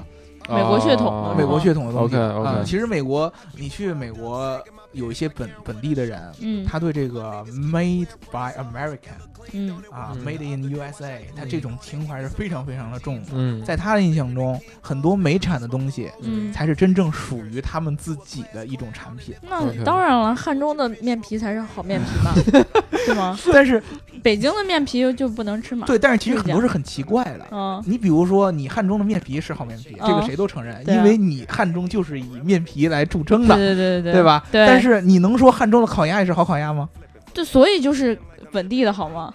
[0.49, 2.15] 美国血统哦的美国血统的东西。
[2.15, 4.61] OK，OK 啊其实美国，你去美国
[4.91, 9.17] 有一些本本地的人，嗯他对这个 Made by American
[9.53, 13.29] 嗯啊、嗯 m a d e in USA，他这种情怀是非常非常的重的。
[13.33, 19.35] 嗯，在他的印象中，很多美产的东西嗯，才是真正属于他们自己的一种产品。
[19.49, 22.33] 那当然了，汉中的面皮才是好面皮嘛，
[23.05, 23.37] 是吗？
[23.53, 23.81] 但是，
[24.21, 25.85] 北京的面皮就不能吃嘛？
[25.87, 27.45] 对，但是其实很多是很奇怪的。
[27.51, 34.43] 嗯，你比如说，你汉中的面皮是好面皮，这个嗯谁都承认，因为你汉中就是以面皮来著称的，对对对对对吧？
[34.51, 36.89] 对，但是你能说汉中的烤鸭也是好烤鸭吗？
[37.33, 38.17] 对所以就是
[38.51, 39.33] 本地的好吗？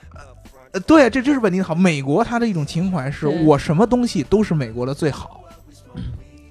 [0.72, 1.74] 呃，对，这这是本地的好。
[1.74, 5.40] 美国它的一种情怀是我什么东西都是美国的最好。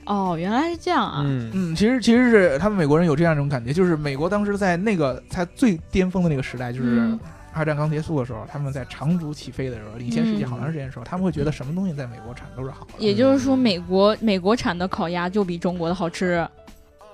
[0.06, 1.22] 哦，原来是这样啊！
[1.24, 7.20] 嗯嗯，其实其实是他们美国人有这样一种感觉，就是美国当时在那个才最巅峰的那个时代，就是嗯
[7.54, 12.94] 二战刚结束的时候，他们在长足起飞的时候，领先世界好长时间的时候，他们会觉得什么东西在美国产都是好的。
[12.98, 16.48] 也就是说，美国美国产的烤鸭就比中国的好吃。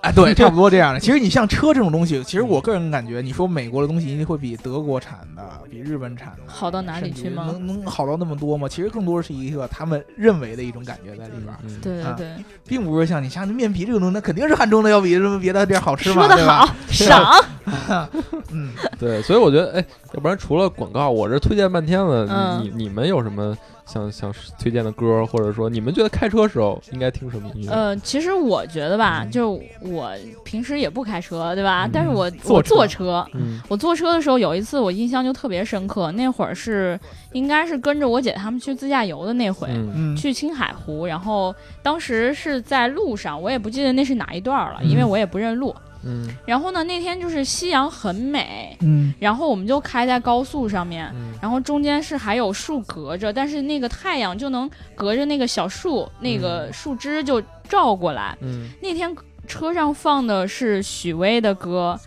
[0.08, 1.00] 哎，对， 差不多这样的。
[1.00, 7.46] 其实你像车这种东西，其实我个人感觉，你说美国的东西一定会比德国产的、比日本产的好到哪里去吗？
[7.48, 8.68] 能能好到那么多吗？
[8.70, 16.66] 其实更多是一个他们认为的一种感觉在里边儿，嗯，啊对对对，并不是像你像面皮这种东西，那肯定是汉中的要比什么别的地儿好吃嘛，说的对吧？
[16.66, 18.10] 好，赏。
[18.52, 23.56] 嗯，对，所以我觉得，哎，要不然除了广告，我这推荐半天了，嗯你你们有什么
[23.88, 27.72] 想想推荐的歌，或者说你们觉得开车时候应该听什么音乐？
[27.72, 30.12] 呃，其实我觉得吧，嗯就我
[30.44, 31.86] 平时也不开车，对吧？
[31.86, 33.26] 嗯但是我坐我坐车
[33.70, 37.00] 我坐车的时候有一次我印象就特别深刻，那会儿是
[37.32, 39.70] 应该是跟着我姐他们去自驾游的那回。
[40.18, 45.74] 去青海湖，然后当时是在路上，我也不记得那是哪一段了，因为嗯我也不认路。
[46.04, 46.28] 嗯。
[46.46, 49.14] 然后呢，那天就是夕阳很美，嗯。
[49.20, 51.34] 然后我们就开在高速上面，嗯。
[51.42, 58.38] 然后中间是还有树隔着，但是那个太阳就能隔着那个小树，那个树枝就照过来。
[58.42, 58.70] 嗯。
[58.82, 59.16] 那天
[59.48, 61.98] 车上放的是许巍的歌，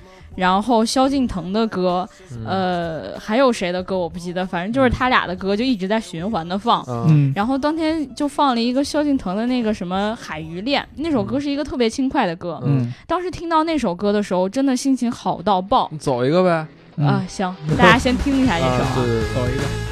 [0.41, 6.81] 然后萧敬腾的歌，嗯呃，还有谁的歌我不记得，反正就是他俩的歌就一直在循环的放。
[6.85, 12.59] 啊嗯然后当天就放了一个萧敬腾的那个什么《海鱼恋》，那首歌是一个特别轻快的歌。
[12.65, 17.25] 嗯当时听到那首歌的时候，真的心情好到爆走一个呗，嗯啊！
[17.29, 18.71] 行，大家先听一下这首。
[18.71, 19.90] 啊，对对对，走一个，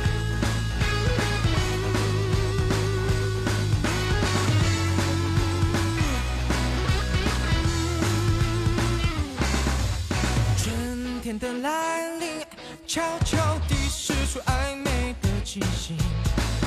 [11.48, 12.44] 的来临，
[12.86, 15.96] 悄悄地释出暧昧的气息，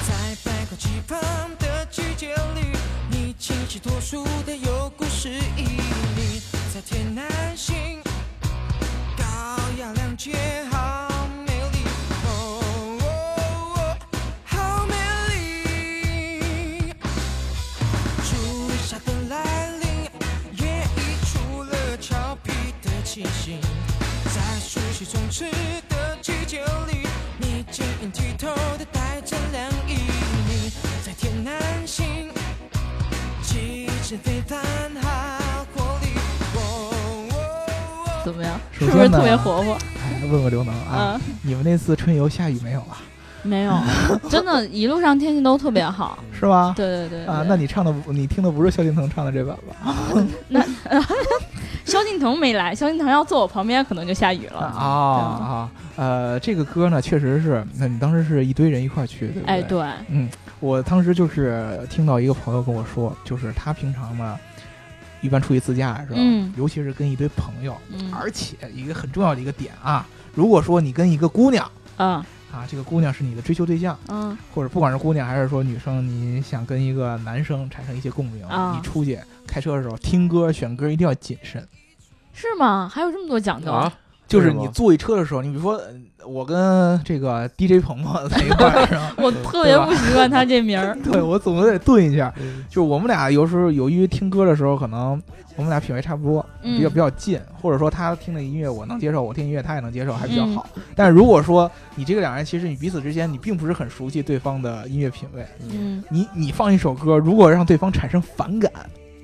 [0.07, 1.19] 在百花齐放
[1.59, 2.75] 的季节里，
[3.11, 5.63] 你清新脱俗的有故事意
[6.17, 6.41] 义，
[6.73, 7.23] 在天南
[7.55, 8.01] 星，
[9.15, 9.23] 高
[9.77, 10.33] 雅亮洁，
[25.31, 25.55] 悉充斥
[25.87, 29.95] 的季节里，你晶莹剔透的带着凉意。
[30.45, 30.69] 你
[31.05, 31.53] 在天南
[31.87, 32.29] 星，
[33.41, 34.59] 气质非凡，
[35.01, 36.07] 好活力。
[36.53, 36.93] 哦哦
[37.29, 38.59] 哦怎么样？
[38.77, 39.77] 是不是特别活泼？
[40.03, 42.97] 哎，问问刘能啊，嗯，你们那次春游下雨没有啊？
[43.43, 43.73] 没有，
[44.29, 46.19] 真的，一路上天气都特别好。
[46.37, 46.73] 是吗？
[46.75, 49.95] 对对对啊，那你唱的你听的不是萧敬腾唱的这版吧？
[51.85, 54.59] 萧敬腾没来，萧敬腾要坐我旁边，可能就下雨了。
[54.59, 59.45] 啊啊，呃，这个歌呢，确实是，那你当时是一堆人一块儿去，对不对？
[59.45, 64.37] 哎，对，嗯，我当时就是听到一个朋友跟我说，就是他平常呢，
[65.21, 66.53] 一般出去自驾的时候，嗯。
[66.57, 68.11] 尤其是跟一堆朋友，嗯。
[68.13, 81.65] 而且一个很重要的一个点啊，如果说你跟一个姑娘嗯啊，这个姑娘是你的追求对象，嗯或者不管是姑娘还是说女生，你想跟一个男生产生一些共鸣，啊你出去开车的时候听歌选歌一定要谨慎。
[82.33, 82.89] 是吗？
[82.91, 83.71] 还有这么多讲究？
[83.71, 83.91] 啊，
[84.31, 89.13] 就是你坐一车的时候，你比如说呃我跟这个 DJ 鹏鹏 在一块儿，是吧？
[89.17, 90.95] 我特别不习惯他这名儿。
[91.03, 92.33] 对我总得顿一下。
[92.39, 95.21] 嗯就是我们俩有时候由于听歌的时候，可能
[95.55, 100.67] 我们俩品味差不多，嗯比较比较近，或者说他听的音乐我能接受，我听音乐他也能接受，还比较嗯好。
[100.95, 108.71] 但是如果说你这个两人其实你彼此之间你并不是很熟悉对方的音乐品味，嗯你你放一首歌，如果让对方产生反感，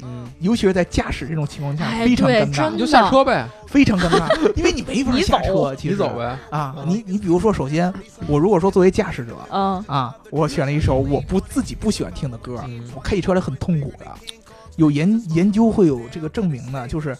[0.07, 2.69] 嗯，尤其是在驾驶这种情况下，哎非常尴尬。
[2.69, 5.95] 你就下车呗，非常尴尬，因为你没法 你下走车，其实。
[5.95, 6.85] 你走呗，啊，嗯。
[6.87, 7.93] 你你比如说，首先
[8.27, 9.83] 我如果说作为驾驶者嗯。
[9.87, 12.89] 啊，我选了一首我不自己不喜欢听的歌，嗯。
[12.95, 14.05] 我开起车来很痛苦的。
[14.77, 17.17] 有研研究会有这个证明的，就是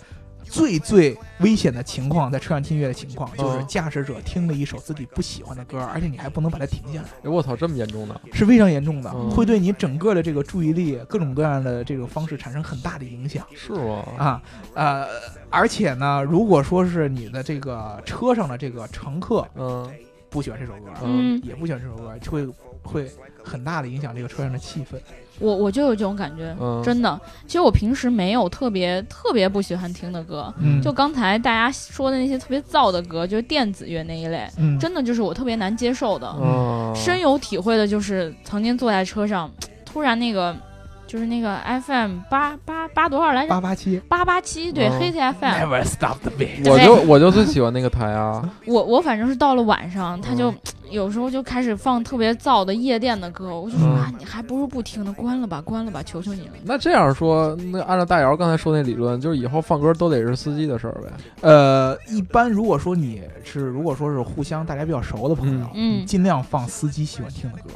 [0.49, 8.19] 最最危险的情况，在车上听音乐的情况，就是嗯驾驶者听了一首自己不喜欢的歌，而且你还不能把它停下来，哎，我操，这么严重的？
[8.33, 13.45] 是非常严重的，嗯会对你整个的这个注意力各种各样的这种方式产生很大的影响。
[13.55, 14.03] 是吗？
[14.17, 14.41] 啊，
[14.73, 15.07] 呃，
[15.49, 19.89] 而且呢，如果说是你的这个车上的这个乘客嗯
[20.29, 22.45] 不喜欢这首歌，嗯，也不喜欢这首歌，就会
[22.87, 23.07] 会
[23.43, 24.97] 很大的影响这个车上的气氛。
[25.39, 27.19] 我我就有这种感觉，嗯，真的。
[27.45, 36.27] 其实我平时没有特别特别不喜欢听的歌，嗯就刚才大家说的那些特别燥的歌，就是电子乐那一类，嗯，真的就是我特别难接受的。
[36.41, 39.51] 嗯，深有体会的就是曾经坐在车上，
[39.85, 40.55] 突然那个
[41.07, 43.49] 就是那个 FM 八八八多少来着？
[43.49, 45.45] 八八七八八七对，嗯黑 T FM。
[45.45, 46.69] ，Never stop the beat。
[46.69, 50.57] 我就我就最喜欢那个台啊， 我我反正是到了晚上，他就嗯
[50.91, 56.53] 有时候就开始放特别燥的夜店的歌，我就说嗯啊，你还不如不听呢，关了吧，关了吧，求求你了。
[56.63, 61.09] 那这样说，那按照大姚刚才说那理论，就是以后放歌都得是司机的事儿呗。
[61.41, 67.71] 呃，一般如果说你是如果说是互相大家比较熟的朋友，嗯尽量放司机喜欢听的歌。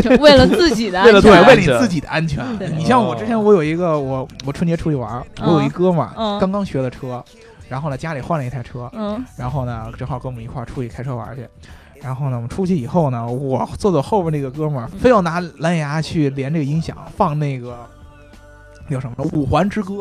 [0.00, 2.44] 就 为了自己的安为了全，对，为了你自己的安全。
[2.76, 7.22] 你像我之前，我有一个我我春节出去玩，我有一哥们儿嗯刚刚学的车，
[7.68, 11.46] 然后呢家里换了一台车，嗯然后呢正好跟我们一块儿出去开车玩去。
[12.02, 17.76] 然后呢，我们出去以后呢，我坐坐后边那个哥们儿非要拿蓝牙去连这个音响放那个
[18.90, 19.94] 叫什么《五环之歌》，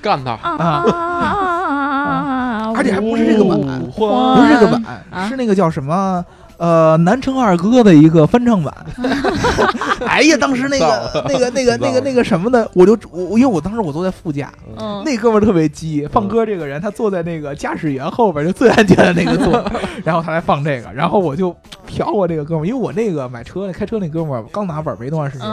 [0.00, 0.32] 干他！
[0.32, 6.24] 啊啊而且还不是这个版五不是这个版，啊是那个叫什么？
[6.58, 8.74] 呃，南城二哥的一个翻唱版。
[10.06, 19.64] 哎呀，当时那个那个那个那个那个什么的，我就我我因为我当时我坐在副驾，嗯，那哥们儿特别鸡，放歌这个人他坐在那个驾驶员后边就最安全的那个座，
[20.04, 21.54] 然后他来放这个，然后我就
[21.88, 25.48] 瞟我这个哥们儿，因为我那个买车开车那哥们儿刚拿本儿没多长时间，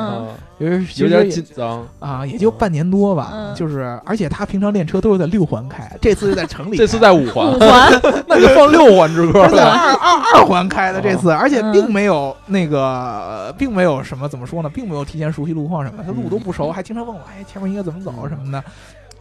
[0.58, 1.86] 有点实也紧张。
[2.00, 3.56] 啊，也就半年多吧，嗯。
[3.56, 9.64] 就是而且他平常练车都是在六环开，这次就在城里开，这次在五环五，环， 那就放六环之歌了。
[9.64, 11.72] 二二二环开的这次，而且嗯。
[11.72, 18.64] 并没有那个，呃并没有什么怎么说呢，并没有提前熟悉路况什么的，他路都不熟，还经常问我，哎，前面应该怎么走什么的。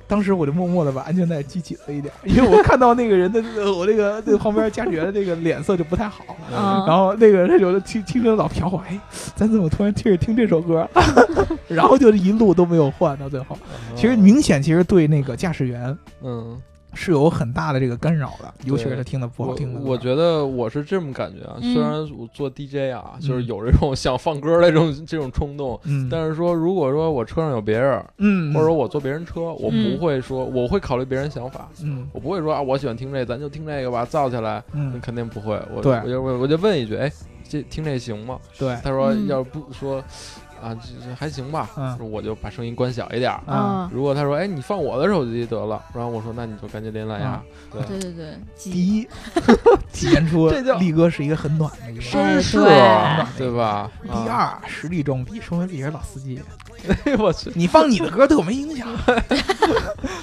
[0.06, 6.22] 当时我就默默的把安全带系紧了一点，因为我看到那个人的呃我那个那个旁边驾驶员的这个脸色就不太好，
[6.52, 6.84] 嗯。
[6.86, 9.00] 然后那个人他就听听着老瞟我，哎，
[9.34, 10.86] 咱怎么突然听着听这首歌？
[11.68, 13.56] 然后就是一路都没有换到最后，
[13.96, 16.60] 其实明显其实对那个驾驶员嗯，
[16.94, 19.86] 是有很大的这个干扰的，尤其是他听的不好听的歌。
[19.86, 35.60] 我觉得我是这么感觉啊，嗯虽然我做 DJ 啊，就是嗯有这种 想放歌的这种这种冲动，嗯，但是说如果说我车上有别人，嗯，或者说我坐别人车，我嗯不会说我会考虑别人想法，嗯我不会说啊我喜欢听这，咱就听这个吧，造起来，那嗯，肯定不会。
[35.74, 37.10] 我对我就我我就问一句，哎，
[37.48, 38.38] 这听这行吗？
[38.58, 40.02] 对，他说嗯要是不说
[40.62, 43.40] 啊，这这还行吧，嗯我就把声音关小一点儿。
[43.46, 47.42] 啊，啊，如果他说，哎，你放我的手机得了，然后我说，那你就赶紧连蓝牙啊。
[47.70, 49.08] 对，对对对，第一，
[49.92, 52.58] 体现出这叫力哥是一个很暖的一个绅士
[53.36, 53.90] 对，吧？
[54.02, 56.40] 第啊，二，实力装逼，说明自己是老司机。
[57.04, 58.86] 哎 我去，你放你的歌对我没影响，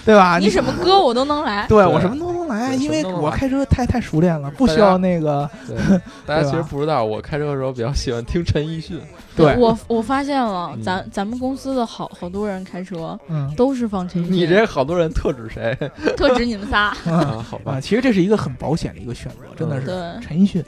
[0.06, 0.38] 对吧？
[0.40, 5.50] 你什么歌我都能来，对对我什么都能来，因为我开车太太熟练了，不需要那个，
[6.26, 9.00] 大家其实不知道，我开车的时候比较喜欢听陈奕迅。
[9.36, 15.76] 对我我发现了，嗯咱咱们公司的好好多人开车嗯都是放陈奕迅，你这好多人特指谁
[16.18, 17.46] 特指你们仨，嗯啊？
[17.50, 20.64] 好吧啊，，其实这是一个很保险的一个选择，真的是对，陈奕迅、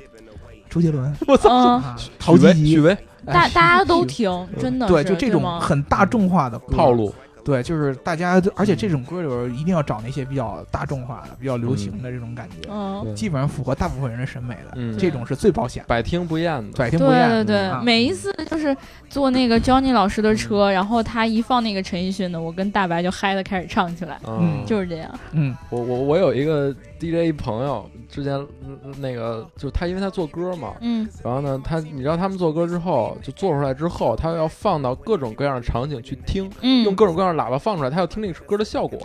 [0.69, 1.81] 周杰伦、我操、
[2.17, 7.13] 陶吉吉，许巍哎大大家都听，真的对，就这种很大众化的套，路，
[7.43, 16.78] 对，就是大家，而且这种歌里边一定要找那些比较大众化的、比较流行的这种感觉，嗯，基本上符合大部分人的审美的，嗯，这种是最保险，百听不厌的。
[16.78, 17.30] 百听不厌。
[17.30, 18.76] 对对对，每一次就是
[19.09, 25.09] 坐那个 Johnny 老师的车，然后他一放那个陈奕迅的，我跟大白就嗨的开始唱起来，嗯就是这样。
[25.32, 26.74] 嗯我我我有一个
[27.04, 28.34] DJ 朋友，之前
[28.64, 31.08] 嗯那个就他，因为他做歌嘛，嗯。
[31.24, 38.99] 然后呢，他你知道他们做歌之后，就做出来之后，他要放到各种各样的场景去听，嗯，用各种各样的喇叭放出来，他要听那个歌的效果。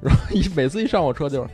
[0.00, 1.50] 然后一每次一上我车就是，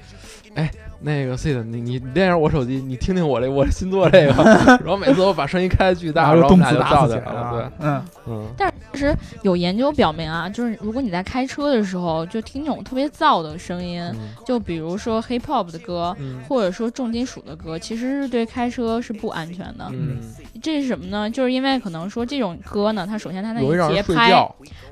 [0.54, 0.68] 哎，
[1.02, 4.44] 那个 C 的，你你你练一下我手机，你听听我这我新做这个，
[4.84, 7.88] 然后每次我把声音开的巨大，然后动次打们俩就照次起来了，对，
[8.26, 19.86] 嗯但其实有研究表明啊，就是如果你在开车的时候就听那种特别燥的声音，嗯就比如说 hip hop 的歌，嗯或者说重金属的歌，其实是对开车是不安全的。
[19.90, 20.18] 嗯，
[20.62, 21.30] 这是什么呢？
[21.30, 24.30] 就是因为可能说这种歌呢，它首先它那节拍。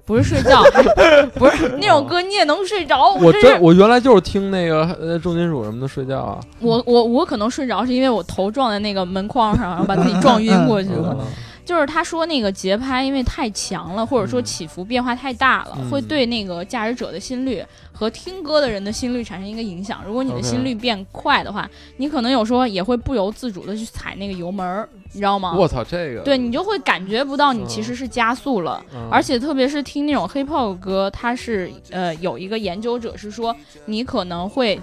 [0.05, 0.63] 不是睡觉，
[1.37, 3.13] 不是那种歌你也能睡着。
[3.17, 11.17] 我真是真我原来就是听那个呃重金属什么的睡觉啊，我我我可能睡着是因为我头撞在那个门框上，然后把自己撞晕过去了。
[11.21, 11.27] 嗯
[11.69, 20.01] 就是他说那个节拍因为太强了，或者说嗯起伏变化太大了，嗯会对那个驾驶者的心率和听歌的人的心率产生一个影响。
[20.07, 21.69] 如果你的心率变快的话，
[21.99, 25.55] 你可能有时候也会不由自主的去踩那个油门儿，你知道吗？
[25.59, 28.83] 我操，这个对你就会感觉不到你嗯其实是加速了。
[28.95, 34.81] 嗯而且特别是听那种 hip hop 歌，它是呃有一个研究者是说，你可能会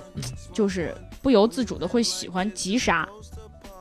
[0.54, 0.94] 就是
[1.26, 3.04] 不由自主的会喜欢急刹，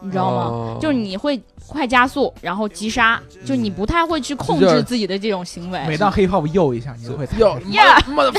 [0.01, 0.43] 你知道吗？
[0.45, 5.79] 哦就是你会快加速，然后急刹，就你不太会去控制自己的这种行为。
[5.87, 8.33] 每当 hip hop 又一下，你就会又呀，妈的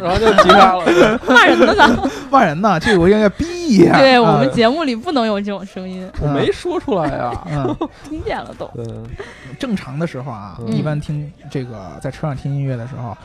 [0.00, 0.84] 然后就急刹了。
[1.28, 2.10] 骂人的呢？
[2.28, 3.96] 骂人呢，这个我应该逼一下。
[4.00, 7.46] 对我啊们节目里不能有这种声音，我没说出来呀。
[7.48, 7.76] 嗯，
[8.08, 8.68] 听见了都。
[8.74, 9.06] 嗯
[9.60, 13.16] 正常的时候啊，嗯一般听这个在车上听音乐的时候，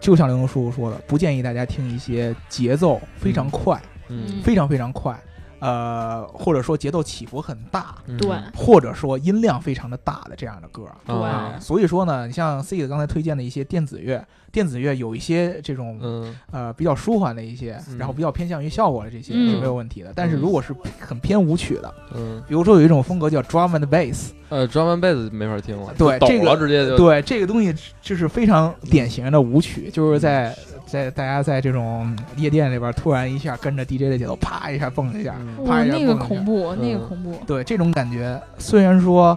[0.00, 3.78] 就像刘能叔叔说的，不建议大家听一些节奏非常快、
[4.08, 4.42] 嗯。
[4.42, 5.18] 非常非常快，
[5.60, 8.16] 呃，或者说节奏起伏很大，嗯。
[8.16, 8.36] 对。
[8.54, 10.84] 或者说音量非常的大的这样的歌。
[11.06, 11.14] 对。
[11.16, 14.26] 啊，所以说呢，你像 C 的刚才推荐的一些电子乐，
[14.56, 16.34] 电子乐有一些这种、嗯。
[16.50, 17.98] 呃比较舒缓的一些，嗯。
[17.98, 19.50] 然后比较偏向于效果的这些、嗯。
[19.50, 20.12] 是没有问题的。
[20.16, 35.34] 但是嗯如果是很偏舞曲的，嗯，比如说有一种风格叫 drum and bass，呃，drum and bass 没法听了，对这个直接就对这个东西就是非常典型的舞曲，就是在在大家在这种夜店里边突然一下跟着 DJ 的节奏，啪一下蹦一下，
[35.66, 36.26] 啪一下那个蹦一下。
[36.26, 37.08] 恐怖，那个嗯。
[37.08, 37.38] 恐怖。
[37.46, 39.36] 对这种感觉，虽然说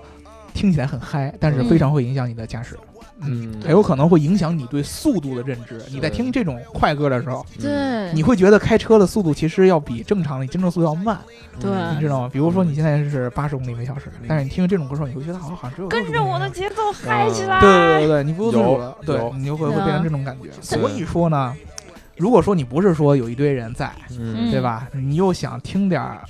[0.53, 1.67] 听起来很嗨，但是嗯。
[1.67, 2.75] 非常会影响你的驾驶。
[2.75, 2.88] 嗯，
[3.63, 5.81] 还有可能会影响你对速度的认知。
[5.89, 11.19] 你在听这种快歌的时候，对，你会觉得开车的速度其实要比正常的正速度要慢，
[11.59, 11.69] 对。
[11.93, 12.29] 你知道吗？
[12.31, 17.59] 比如说你现在是八十公里每小时，但是你听这种歌的时候，你会觉得好像好像只有跟着我的节奏嗨起来。
[17.59, 20.49] 对对对对，你不由自主的，对你就会会变成这种感觉。
[20.61, 21.53] 所以说呢，
[22.15, 24.49] 如果说你不是说有一堆人在，嗯。
[24.51, 24.87] 对吧？
[24.93, 26.21] 你又想听点儿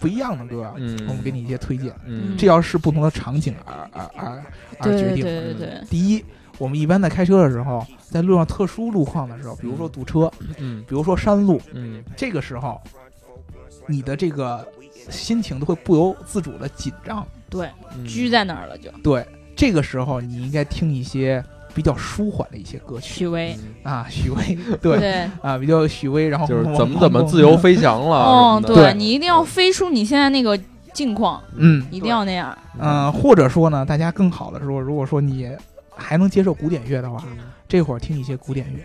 [0.00, 4.44] 不一样的歌，嗯我们给你一些推荐，嗯这要是不同的场景而而而而
[4.82, 5.24] 对对决定。
[5.24, 6.24] 对对，第一，
[6.58, 12.80] 我们一般在开车的时候，在路上特殊路况的时候，比如说堵车，嗯比如说山路，嗯这个时候，
[13.86, 14.66] 你的这个
[15.10, 17.26] 心情都会不由自主的紧张。
[17.50, 18.90] 对，嗯拘在那儿了就。
[19.02, 21.44] 对，这个时候你应该听一些
[21.74, 23.14] 比较舒缓的一些歌曲。
[23.14, 23.92] 许巍，嗯。
[23.92, 24.98] 啊，许巍， 对。
[24.98, 28.82] 对，啊，比较许巍，然后就是怎么怎么自由，飞翔了哦，什么的。
[28.82, 30.58] 对你一定要飞出你现在那个
[30.92, 31.84] 境况，嗯。
[31.90, 32.56] 一定要那样。
[32.78, 35.50] 嗯、或者说呢，大家更好的时候，如果说你
[35.94, 37.22] 还能接受古典乐的话，
[37.68, 38.80] 这会儿听一些古典乐。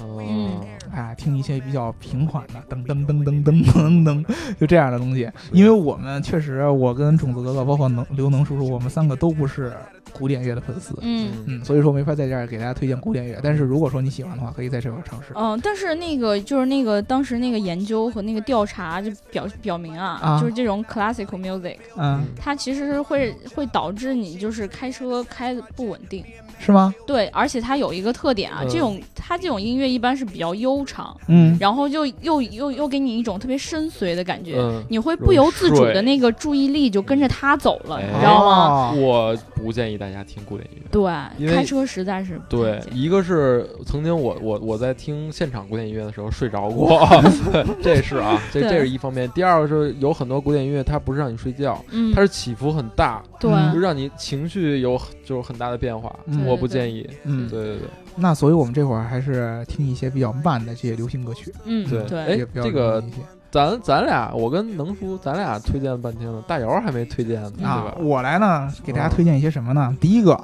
[0.00, 4.24] 哦啊，听一些比较平缓的噔噔噔噔噔噔噔，
[4.58, 5.30] 就这样的东西。
[5.52, 9.72] 因为我们确实，我跟种子哥哥，包括能刘能叔叔，我们三个都不是
[10.12, 10.96] 古典乐的粉丝。
[11.02, 13.38] 嗯嗯，所以说没法在这儿给大家推荐古典乐。
[13.42, 15.28] 但是如果说你喜欢的话，可以在这块尝试。
[15.34, 26.24] 嗯，但是那个就是那个当时那个研究和那个调查就表表明啊，啊就是这种 classical music，嗯，它其实是会会导致你就是开车开的不稳定。
[26.58, 26.94] 是吗？
[27.06, 38.92] 对，而且它有一个特点啊，嗯这种它这种音乐一般是比较悠长，嗯，然后就又又又给你一种特别深邃的感觉，嗯，你会不由自主的那个注意力就跟着它走了，哎你知道吗？
[38.92, 40.88] 哦我不建议大家听古典音乐。
[40.90, 47.00] 对，因为开车实在是不对一个是曾经我我我在听现场古典音乐的时候睡着过，
[47.82, 49.28] 这是啊，这这是一方面。
[49.30, 56.14] 第二个是有很多古典音乐它不是让你睡觉，嗯，它是起伏很大，对，嗯就让你情绪有就是很大的变化。
[56.48, 57.08] 嗯我不建议。
[57.24, 57.88] 嗯，对对对。
[58.16, 63.02] 那所以我们这会儿还是听一些比较慢的这些流行歌曲，嗯对对，哎也比较这个
[63.50, 67.96] 咱咱俩，我跟能叔，咱俩推荐了半天了，大姚还没推荐呢，对啊吧。？
[68.00, 69.96] 我来呢，给大家推荐一些什么呢？
[70.00, 70.38] 第一个，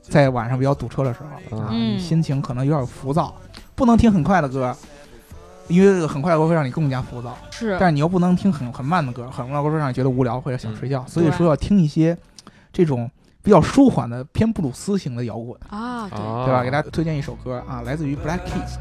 [0.00, 1.98] 在晚上比较堵车的时候啊，嗯。
[1.98, 3.34] 心情可能有点浮躁，
[3.74, 4.74] 不能听很快的歌。
[5.68, 7.76] 因为很快的歌会让你更加浮躁，是。
[7.80, 12.16] 但是你又不能听很很慢的歌，很慢的歌会让你觉得无聊或者想睡觉，嗯所以说要听一些
[12.72, 13.10] 这种
[13.46, 16.64] 比较舒缓的偏布鲁斯型的摇滚，啊，对，吧？
[16.64, 18.76] 给大家推荐一首歌啊，来自于 Black Keys，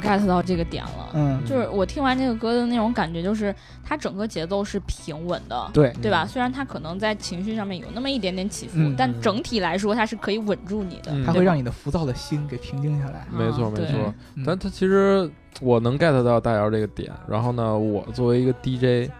[0.00, 1.10] get 到这个点了。
[1.14, 6.26] 嗯，就是我听完这个歌的那种感觉，就是它整个节奏是平稳的，对，对吧？
[6.26, 13.26] 虽然它可能在情绪上面有那么一点点起伏，嗯但整体来说它是可以稳住你的，嗯它会让你的浮躁的心给平静下来。
[13.30, 14.14] 没错没错。
[14.36, 15.30] 嗯但它其实
[15.60, 19.10] 我能 get 到大姚这个点，然后呢，我作为一个 DJ，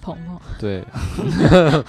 [0.00, 0.82] 鹏鹏，对，
[1.60, 1.84] 嗯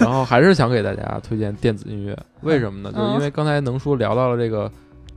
[0.00, 2.92] 然后还是想给大家推荐电子音乐，为什么呢？
[2.92, 4.70] 就是因为刚才能说聊到了这个。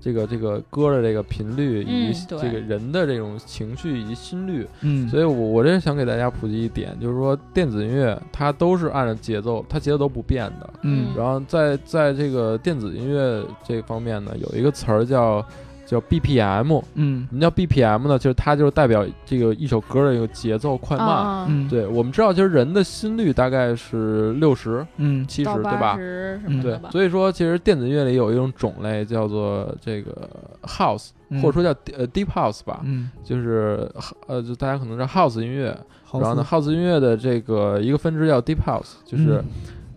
[0.06, 10.70] 这个这个歌的这个频率以及这个人的这种情绪以及心率，嗯，所以我我这想给大家普及一点，就是说电子音乐它都是按照节奏，它节奏都不变的。
[10.84, 15.44] 嗯然后在在这个电子音乐这方面呢，有一个词儿叫
[15.86, 16.82] 叫 BPM。
[16.96, 18.18] 嗯什么叫 BPM 呢？
[18.18, 21.08] 就是它就是代表这个一首歌的一个节奏快慢。
[21.08, 25.98] 啊，嗯，，对我们知道，其实人的心率大概是六十、嗯七十，对吧八？
[25.98, 26.90] 十什么对的吧，？
[26.92, 30.30] 所以说其实电子乐里有一种种类叫做这个
[30.64, 33.90] house，、嗯或者说叫呃 deep house 吧，嗯，就是
[34.28, 35.66] 呃，就大家可能知道 house 音乐，
[36.14, 39.46] 然后呢，house 音乐的这个一个分支叫 deep house，就是、嗯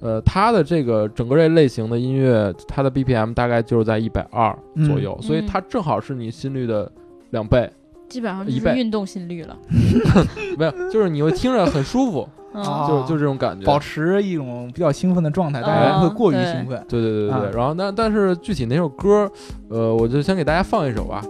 [0.00, 6.90] 呃，它的这个整个这类型的音乐，它的 BPM 大概就是在一百二左右，所以嗯它正好是你心率的
[7.30, 7.70] 两倍，
[8.08, 8.72] 基本上就一倍。
[8.72, 9.56] 是运动心率了。
[10.56, 13.66] 没有，就是你会听着很舒服， 就就这种感觉。
[13.66, 16.84] 保持一种比较兴奋的状态，但是不会过于兴奋。
[16.88, 19.30] 对对对对对，啊然后但但是具体哪首歌，
[19.68, 21.22] 呃，我就先给大家放一首吧。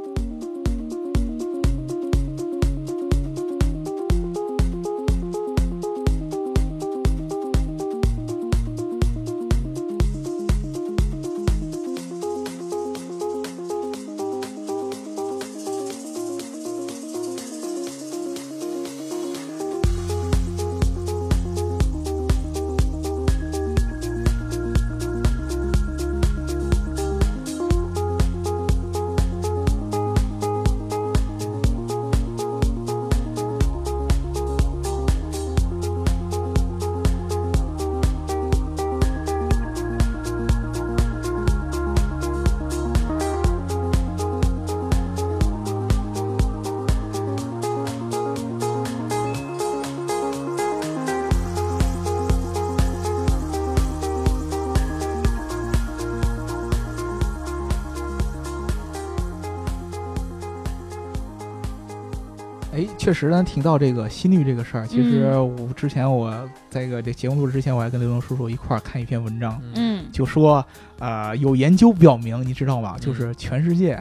[63.09, 65.67] 确实呢，提到这个心率这个事儿，其实嗯。
[65.67, 66.31] 我之前我
[66.69, 70.05] 在一个这节目录制之前，我还跟刘能叔叔一块儿看一篇文章，嗯。
[70.13, 70.63] 就说
[70.99, 72.97] 呃有研究表明，你知道吗？
[72.99, 73.99] 嗯就是全世界，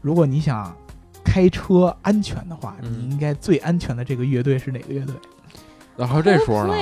[0.00, 0.74] 如果你想
[1.22, 2.90] 开车安全的话，嗯。
[2.90, 5.14] 你应该最安全的这个乐队是哪个乐队？
[5.94, 6.72] 然后这说呢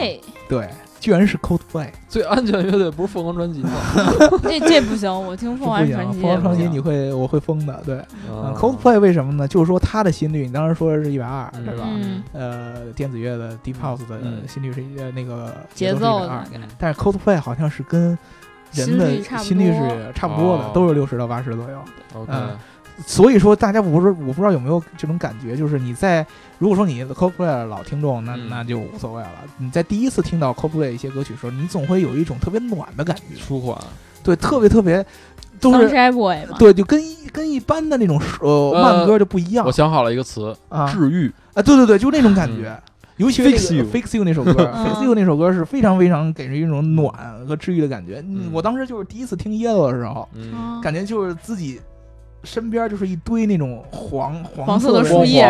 [0.48, 0.70] 对，
[1.04, 1.88] 居然是 Coldplay。
[2.08, 3.70] 最安全乐队不是凤凰传奇吗？
[4.42, 7.82] 这这不行，我听凤凰传，奇凤凰传奇你会我会疯的。
[7.84, 7.96] 对、
[8.30, 9.46] 嗯啊 c o l d p l a y 为什么呢？
[9.46, 11.84] 就是说它的心率，你当时说是一百二，嗯对吧？
[11.86, 18.18] 嗯呃，电子乐的 Deep House 的嗯心率是呃那个节奏是120奏大概但是 Coldplay 好像是跟
[18.72, 21.78] 人的心率是差不多的，哦都是六十到八十左右。
[22.14, 22.56] OK，嗯
[23.06, 26.24] 所以说，大家我不是我不知道有没有这种感觉，就是你在
[26.58, 28.48] 如果说你 Coldplay 的老听众，那嗯。
[28.48, 29.30] 那就无所谓了。
[29.58, 33.76] 你在第一次听到 Coldplay 一些歌曲的时候，你总会有一种特别暖的感觉，舒缓，
[34.22, 35.04] 对，特别特别
[35.60, 39.66] 都是 Sunshine Boy 嘛，对，就跟一跟一般的那种呃呃慢歌就不一样。
[39.66, 40.90] 我想好了一个词，啊。
[40.92, 41.32] 治愈。
[41.54, 42.76] 啊，对对对，就那种感觉。
[43.16, 47.12] 尤其是那 Fix 个 You Fix You 那首歌嗯，Fix You 那首歌是非常非常给人一种暖
[47.46, 48.24] 和治愈的感觉。
[48.52, 50.28] 我当时就是第一次听 Yellow 的时候，
[50.82, 51.80] 感觉就是自己
[52.44, 55.44] 身边就是一堆那种黄黄色的色的树叶？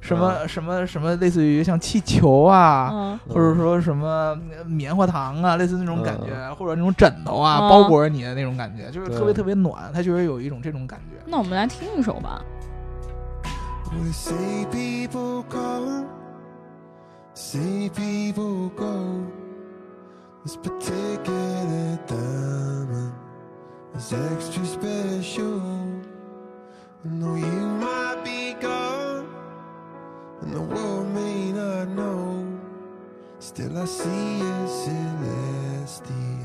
[0.00, 11.22] 什么什么什么，类似于像气球啊，嗯或者说什么呃棉花糖啊，类似那种感觉，或者那种枕头啊，嗯包裹着你的那种感觉，就是特别特别暖，他就是有一种这种感觉。
[11.26, 12.42] 那我们来听一首吧。
[14.10, 16.06] Say people come,
[17.34, 19.20] say people go.
[20.44, 23.12] This particular diamond
[23.94, 25.60] is extra special.
[27.04, 29.26] Know you might be gone,
[30.40, 32.46] and the world may not know.
[33.40, 36.41] Still, I see you celestial.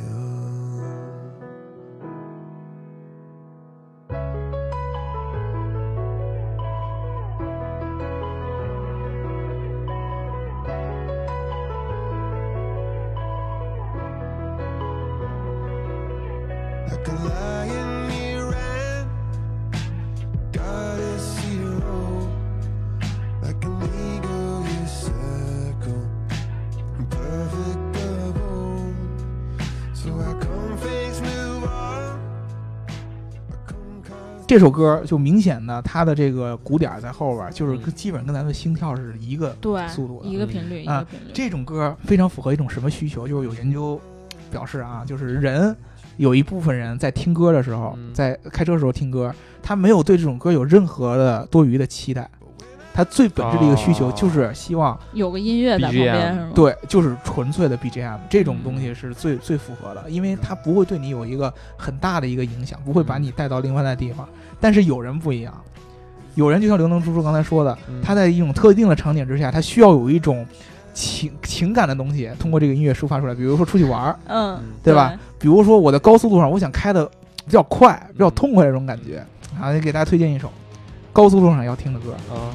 [34.58, 41.32] 这首歌就明显的它的这个鼓点在后边，就是嗯跟基本上跟咱们心跳是一个对，速度的一个频率，一啊个频率。
[41.32, 43.28] 这种歌非常符合一种什么需求？
[43.28, 44.02] 就是有研究
[44.50, 45.78] 表示啊，就是人
[46.16, 49.32] 有一部分人在听歌的时候，嗯在开车的时候听歌，
[49.62, 52.28] 他没有对这种歌有任何的多余的期待，
[52.98, 64.28] 他最本质的一个需求哦就是希望、有个音乐在旁边是吗？，对，就是纯粹的 BGM 这种嗯东西是最、最符合的，因为它不会对你有一个很大的一个影响，不会把嗯你带到另外的地方。
[64.60, 65.54] 但是有人不一样，
[66.34, 70.44] 有人就像刘能叔叔刚才说的，嗯他在一种特定的场景之下，他需要有一种
[70.92, 73.36] 情情感的东西通过这个音乐抒发出来。
[73.36, 75.14] 比如说出去玩儿，嗯，对吧？
[75.38, 77.06] 比如说我在高速路上，我想开的
[77.46, 79.24] 比较快、比较痛快这种感觉
[79.62, 80.52] 啊，给大家推荐一首，
[81.14, 82.14] 高速路上要听的歌。
[82.34, 82.50] 啊，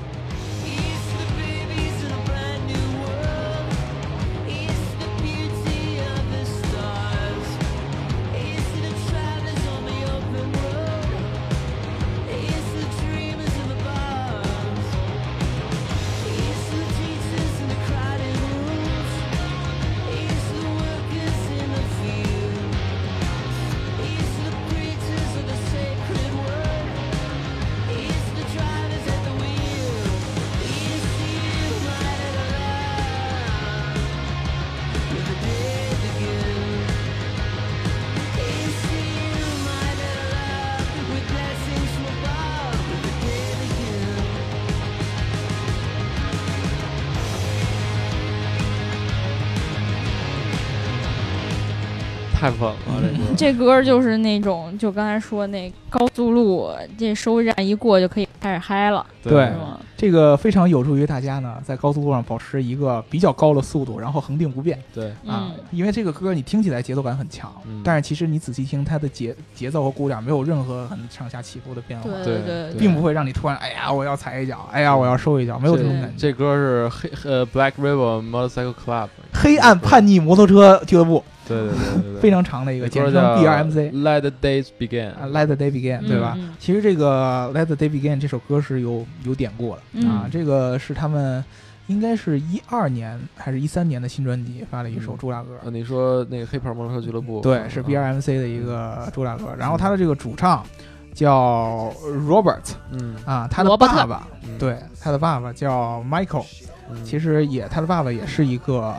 [53.36, 53.82] 这歌。
[53.82, 59.50] 就是那种，就刚才说那高速路，这收费站一过就可以开始嗨了，对？
[59.96, 65.52] 这个非常有助于大家呢，在高速路上保持一个比较高的速度，然后恒定不变对，啊嗯。
[65.70, 76.14] 因为这个歌你听起来节奏感很强，嗯但是其实你仔细听，它的节节奏和鼓点没有任何很上下起伏的变化，对对对，并不会让你突然哎呀我要踩一脚，哎呀我要收一脚，没有这种感觉。
[76.16, 83.92] 这歌是黑呃 Black River Motorcycle Club，黑暗叛逆摩托车俱乐部对对对对对，非常长的一个，简称叫 BRMC。
[83.92, 86.36] Let the Days Begin，啊，Let the Day Begin，对吧？
[86.58, 90.08] 其实这个 Let the Day Begin 这首歌是有有典故的、嗯。
[90.08, 91.44] 啊，这个是他们
[91.88, 95.18] 应该是一二年还是一三年的新专辑发了一首嗯。
[95.18, 99.54] 主打歌，啊，你说那个黑袍摩托车俱乐部，对，是嗯 BRMC 的一个主打歌。
[99.58, 100.64] 然后他的这个主唱
[101.12, 101.92] 叫
[102.26, 106.46] Robert 嗯，啊，他的爸爸，嗯，对，他的爸爸叫 Michael，
[106.90, 107.04] 嗯。
[107.04, 108.94] 其实也他的爸爸也是一个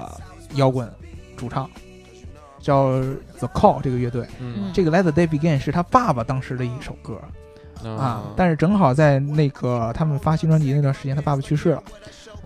[0.55, 0.87] 摇滚
[1.35, 1.69] 主唱，
[2.63, 2.99] 叫
[3.37, 4.25] The Call 这个乐队。
[4.39, 4.71] 嗯。
[4.73, 7.19] 这个 Let the Day Begin 是他爸爸当时的一首歌。
[7.83, 11.83] 啊，但是正好在那个他们发新专辑那段时间，他爸爸去世了，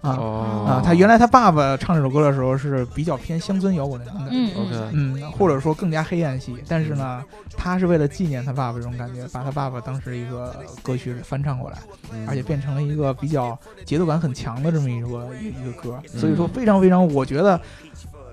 [0.02, 0.66] 啊、哦。
[0.68, 7.24] 啊，他原来他爸爸唱这首歌的时候是比较偏乡村摇滚的那种感觉，嗯或者说更加黑暗系，但是呢，
[7.56, 11.78] 他是为了纪念他爸爸这种感觉，把他爸爸当时一个歌曲翻唱过来，
[12.12, 12.28] 嗯。
[12.28, 13.56] 而且变成了一个比较
[13.86, 16.50] 节奏感很强的这么一个一个歌，所以说嗯。
[16.50, 17.62] 非常非常，我觉得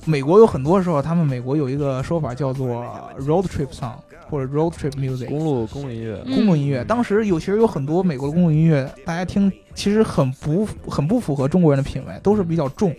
[0.05, 2.85] 美国有很多时候，他们美国有一个说法叫做
[3.19, 3.95] road trip song
[4.29, 12.95] 或者 road trip music，公路公路音乐，嗯公路音乐，当时有其实有很多美国的公路音乐，大家听其实很不很不符合中国人的品味，都是比较重，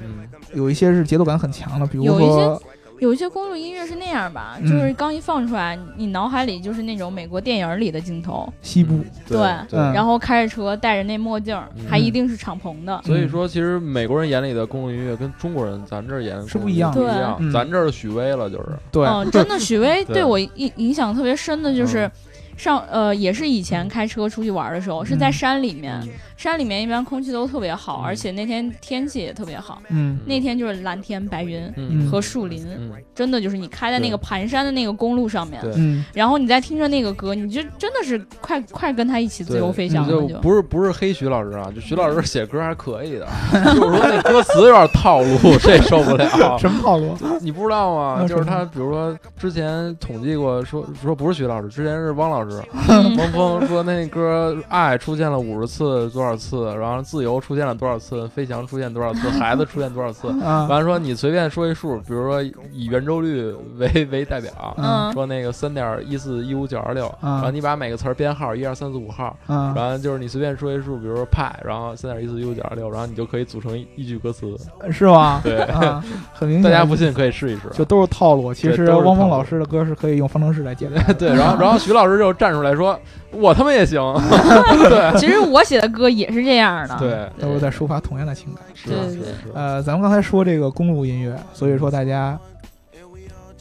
[0.00, 0.28] 嗯。
[0.52, 2.62] 有一些是节奏感很强的，比如有一些说
[3.04, 4.66] 有一些公路音乐是那样吧，嗯。
[4.66, 8.98] 就是刚一放出来，你脑海里就是那种美国电影里的镜头，西部，
[9.28, 9.78] 对对对。
[9.78, 9.92] 嗯。
[9.92, 12.98] 然后开着车戴着那墨镜还一定是敞篷的。
[13.04, 17.52] 所以说，其实美国人眼里的公路音乐跟中国人咱这儿眼是不一样不一样。
[17.52, 18.68] 咱这儿许巍了，就是。
[18.90, 20.14] 对，嗯， 真的，许巍对。
[20.14, 22.10] 对我影影响特别深的就是嗯。
[22.56, 25.32] 上呃，也是以前开车出去玩的时候，是在嗯。
[25.32, 28.04] 山里面，嗯山里面一般空气都特别好，嗯。
[28.04, 29.80] 而且那天天气也特别好。
[29.88, 30.18] 嗯。
[30.26, 32.08] 那天就是蓝天白云嗯。
[32.10, 35.72] 和树林，嗯，真的就是你开在那个盘山的那个公路上面，对。
[35.76, 40.38] 嗯，然后你再听着那个歌，你就真的是快快跟他一起自由飞翔了，就。
[40.38, 46.58] 不是不是黑徐老师啊，就徐老师写歌还可以的， 就是说那歌词有点套路， 这受不了。
[46.58, 47.16] 什么套路？
[47.40, 48.26] 你不知道吗？
[48.26, 60.28] 就是他，比如说之前统计过说说不是徐老师，之前是汪老师，嗯 汪峰说那歌爱出现了五十次多少次，然后自由出现了多少次，飞翔出现多少次， 孩子出现多少次。
[60.42, 74.56] 啊，完了说你随便说一数，比如说以圆周率为 为代表，嗯说那个三点一四一五九二六，嗯然后你把每个词儿编号一二三四五号，啊，然后就是你随便说一数，比如说派，然后三点一四一五九二六，然后你就可以组成一一句歌词。
[74.90, 75.40] 是吗？
[75.44, 76.02] 对，啊，
[76.44, 77.62] 很明显，大家不信可以试一试。
[77.72, 78.52] 就都是套路。
[78.52, 81.00] 其实汪峰老师的歌是可以用方程式来解的。
[81.14, 82.98] 对，然后然后徐老师就站出来说，
[83.30, 84.00] 我他妈也行。
[84.88, 86.96] 对其实我写的歌也是这样的。
[86.98, 88.62] 对，都是在抒发同样的情感。
[88.74, 92.38] 是对对对是是，呃，咱们刚才说这个公路音乐，所以说大家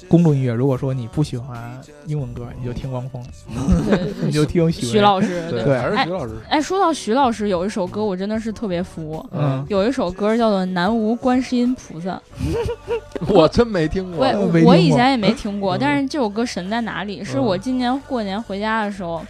[0.07, 3.23] 公众音乐，如果说你不喜欢英文歌，你就听汪峰，
[4.21, 4.71] 你就听。
[4.71, 5.43] 徐老师。
[5.49, 6.33] 对，对还是徐老师。
[6.49, 12.11] 哎，说到徐老师，有一首歌我真的是特别服，嗯，有一首歌叫做《南无观世音菩萨》，
[13.27, 14.47] 我真没听过我。
[14.49, 17.23] 过我以前也没听过，嗯但是这首歌神在哪里？
[17.23, 19.25] 是我今年过年回家的时候，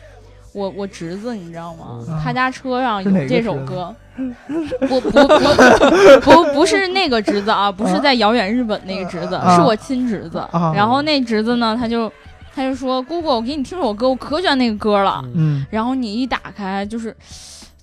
[0.54, 2.04] 我我侄子你知道吗？
[2.08, 3.96] 嗯他家车上有这首歌，
[4.88, 10.38] 不不不不不是那个侄子啊，不是在遥远日本那个侄子，啊是我亲侄子。
[10.51, 12.11] 啊然后那侄子呢，他就
[12.55, 15.24] 他就说：“姑姑，我给你听首歌，我可喜欢那个歌了。
[15.72, 17.16] 然后你一打开，就是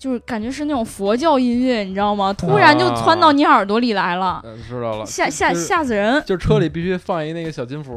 [0.01, 2.33] 就是感觉是那种佛教音乐，你知道吗？
[2.33, 5.05] 突然就窜到你耳朵里来了，嗯，知道了。
[5.05, 6.23] 吓吓吓死人！
[6.25, 7.93] 就车里必须放一那个小金佛，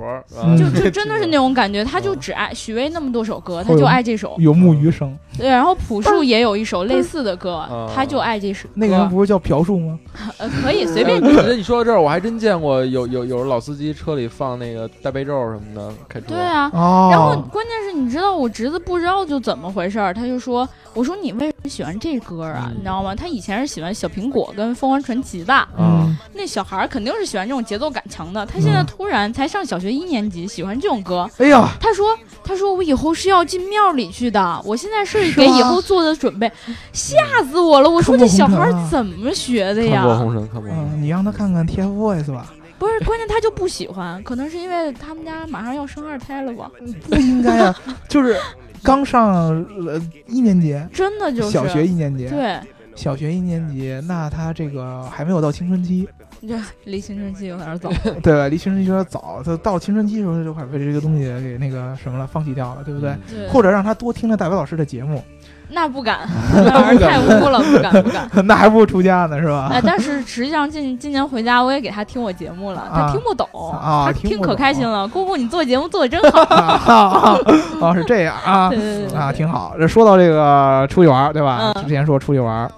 [0.57, 4.35] 就就 真的是那种感觉，他就嗯只爱许巍那么多首歌，他就爱这首。
[4.37, 5.17] 有木鱼声。
[5.37, 8.67] 对，然后朴树也有一首类似的歌，他就爱这首。
[8.73, 9.97] 那个人不是叫朴树吗？
[10.39, 16.25] 呃，可以随便哎我觉得你说到这儿，我还真见过有有有老司机车里放那个大悲咒什么的开车。
[16.27, 22.67] 对，啊，哦，然后关键是你知道我侄子不知道就怎么回事儿，他就说：“我说你为什么喜欢这歌啊？
[22.69, 23.15] 嗯你知道吗？
[23.15, 28.45] 他以前是喜欢小苹果跟凤凰传奇的，嗯，那小孩肯定是喜欢这种节奏感强的。
[28.45, 31.29] 他现在嗯突然才上小学一年级，喜欢这种歌。
[31.37, 36.51] 哎呀，他说：“他说我以后是要进庙里去的，我现在是给以后做的准备，
[36.91, 37.17] 吓
[37.49, 37.89] 死我了！
[37.89, 40.17] 我说这小孩怎么学的看过呀？
[40.17, 40.93] 红尘，看过红尘。
[40.93, 46.69] 嗯，你让他看看 TFBOYS 吧，不是，关键他就不喜欢，可能是因为他们家马上要生二胎了吧？
[47.09, 47.75] 不应该啊，
[48.07, 48.37] 就是
[48.83, 52.59] 刚上呃一年级，真的就是小学一年级，对，
[52.95, 56.07] 小学一年级，那他这个还没有到青春期，
[56.47, 57.89] 这 离青春期有点早。
[58.21, 58.47] 对吧？
[58.47, 63.15] 离青春期有点早，他到青春期的时候他就快被这个东西给那个什么了，放弃掉了，对不对？
[63.29, 65.23] 对，或者让他多听听大白老师的节目，
[65.69, 68.29] 那不敢，那儿太污了，不敢不敢。
[68.45, 69.69] 那还不如出家呢，是吧？
[69.71, 75.07] 哎，但是实际上今今年回家我也给他听我节目了，他啊听不懂，啊他听可开心了。
[75.07, 76.41] 姑姑，你做节目做的真好。
[76.43, 77.39] 啊
[77.81, 79.75] 啊，是这样啊对对对对啊，挺好。
[79.79, 81.71] 这说到这个出去玩，对吧？
[81.75, 82.71] 嗯之前说出去玩儿，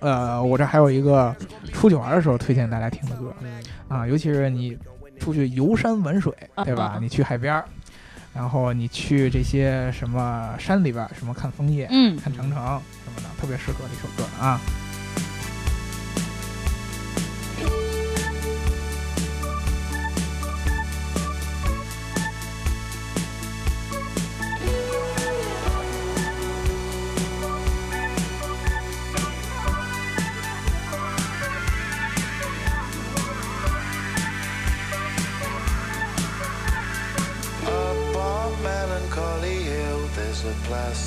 [0.00, 1.34] 呃，我这还有一个
[1.72, 3.34] 出去玩的时候推荐大家听的歌
[3.88, 4.76] 啊，尤其是你
[5.18, 6.32] 出去游山玩水，
[6.64, 6.98] 对吧？
[7.00, 7.64] 你去海边儿，
[8.34, 14.60] 然后你去这些什么山里边儿，什么看枫叶、嗯，看长城什么的，特别适合这首歌啊。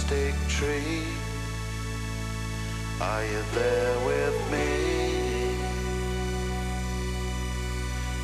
[0.10, 1.04] Tree.
[3.00, 5.56] Are you there with me?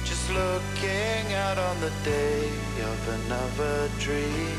[0.03, 2.49] Just looking out on the day
[2.91, 4.57] of another dream.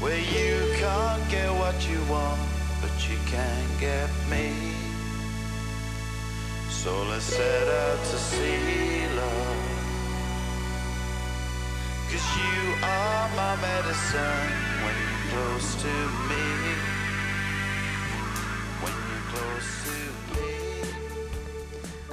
[0.00, 2.40] Where you can't get what you want,
[2.80, 4.52] but you can get me.
[6.70, 9.63] So let's set out to see love.
[12.14, 14.52] Cause you are my medicine
[14.84, 15.94] when you're close to
[16.30, 16.46] me.
[18.82, 20.03] When you're close to me.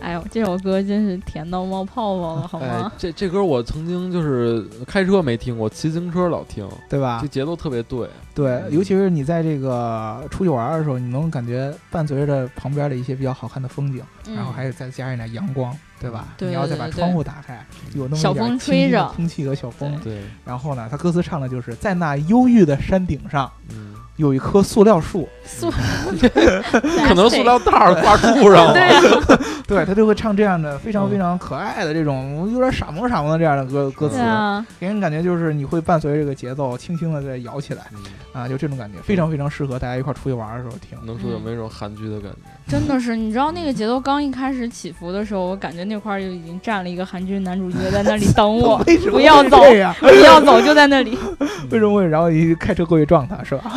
[0.02, 7.28] 哎呦，这首歌真是甜到冒泡泡了，好哎吗？，这这歌我曾经就是开车没听过，骑自行车老听，对吧这？
[7.28, 8.10] 节奏特别对。
[8.34, 16.30] 对，尤其是你在这个出去玩的时候，你能感觉伴随着旁边的一些比较好看的风景，嗯然后还有再加上一点阳光，对吧？
[16.38, 20.00] 对你要再把窗户打开，有那么小风一点清吹着新的空气和小风。
[20.02, 25.70] 对，然后呢，他歌词唱的就是在那忧郁的山顶上嗯，有一棵塑料树，塑，
[27.08, 28.68] 可能塑料袋儿挂树上。
[28.68, 28.74] 了。
[28.74, 28.82] 对。
[28.92, 38.04] 啊，对他就会唱这样的非常嗯非常可爱的这种有点傻萌傻萌的这样的歌歌词，啊，给人感觉就是你会伴随这个节奏轻轻的在摇起来嗯。
[38.34, 40.98] 啊，就这种感觉，非常非常适合大家一块儿出去玩儿的时候听。
[41.06, 42.48] 能说有没有一种韩剧的感觉？
[42.72, 48.78] 真的 是，你知道那个节奏刚一开始起伏的时候，我感觉那块儿就已经站了一个韩剧男主角在那里等我
[49.12, 49.58] 不要走？
[50.00, 51.18] 不要走，就在那里。
[51.70, 52.08] 为什么会？
[52.08, 53.72] 然后一开车过去撞他是吧？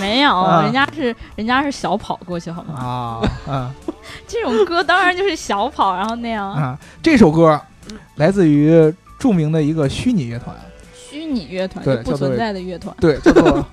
[0.00, 2.74] 没有，啊人家是人家是小跑过去，好吗？
[2.76, 3.74] 啊啊
[4.28, 6.78] 这种歌当然就是小跑，然后那样啊！
[7.02, 7.60] 这首歌
[8.16, 10.54] 来自于著名的一个虚拟乐团，
[10.94, 12.94] 虚拟乐团，不存在的乐团。
[13.00, 13.66] 对，叫做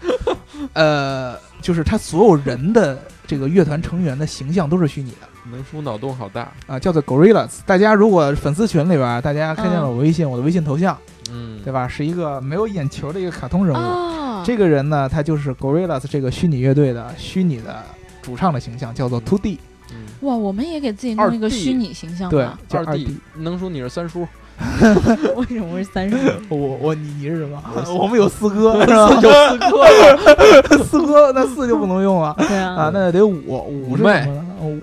[0.73, 2.97] 呃，就是他所有人的
[3.29, 5.17] 这个乐团成员的形象都是虚拟的
[5.51, 6.51] 能叔脑洞好大。
[6.65, 7.59] 啊，叫做 Gorillas。
[7.63, 10.97] 大家如果粉丝群里边，大家看见了我微信，我的微信头像，
[11.29, 11.87] 嗯，对吧？
[11.87, 13.77] 是一个没有眼球的一个卡通人物。
[13.77, 17.83] 啊，这个人呢，他就是 Gorillas 这个虚拟乐队的虚拟的
[18.23, 19.59] 主唱的形象，叫做 Two D，
[19.91, 23.17] 嗯，哇，我们也给自己弄一个虚拟形象对吧？，叫二 D D。
[23.35, 24.27] 能叔你是三叔，
[25.35, 26.17] 为什么是三叔？
[26.49, 27.61] 我我你你是什么？
[27.97, 29.09] 我们有四哥是吧？
[29.21, 34.27] 有 四哥，四哥那四就不能用了对啊啊，，那得五五妹？
[34.61, 34.79] 五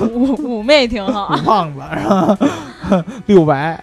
[0.00, 1.36] 五五妹挺好五。
[1.42, 2.38] 胖子是吧？
[3.26, 3.82] 六白，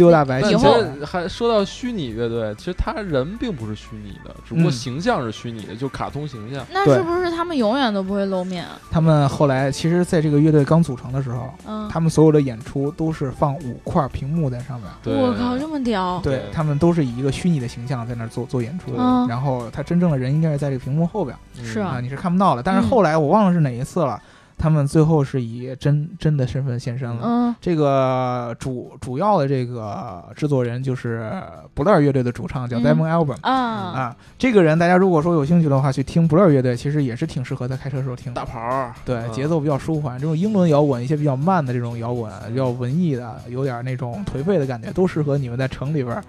[0.00, 0.40] 六大白。
[0.40, 6.64] 但其以后实还说到虚拟乐队，其实他人并不是虚拟的，只不过嗯形象是虚拟的，就卡通形象。
[6.72, 8.78] 那是不是他们永远都不会露面啊？
[8.90, 14.90] 他们后来其实在这个乐队刚组成的时候，嗯，他们所有的演出都是放五块屏幕在上面。
[15.04, 16.18] 我靠，这么屌！
[16.22, 22.62] 对对他们都是以一个虚拟的形象在那儿做做演出，嗯然后他真正的人应该是在这个屏幕后边嗯是啊啊，你是看不到的。
[22.62, 24.20] 但是嗯后来我忘了是哪一次了，
[24.60, 27.22] 他们最后是以真真的身份现身了。
[27.24, 31.32] 嗯这个主主要的这个制作人就是
[31.74, 34.16] 不勒尔乐队的主唱，叫嗯 Damon Albarn、啊啊。
[34.38, 38.44] 这个人大家如果说有兴趣的话，去听不勒尔乐队，其实也是挺适合在开车的时候听的大。
[38.44, 46.22] 牌儿，对，嗯节奏比较舒缓，这种英伦摇滚，一些比较慢的这种摇滚，比较文艺的，有点那种颓废的感觉，都适合你们在城里边儿。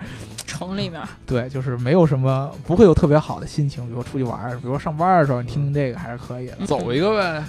[0.47, 6.65] 城里面，对，就是没有什么，不会有特别好的心情，比如出去玩儿，比如说上班的时候，你听听这个还是可以的。
[6.65, 7.43] 走一个呗。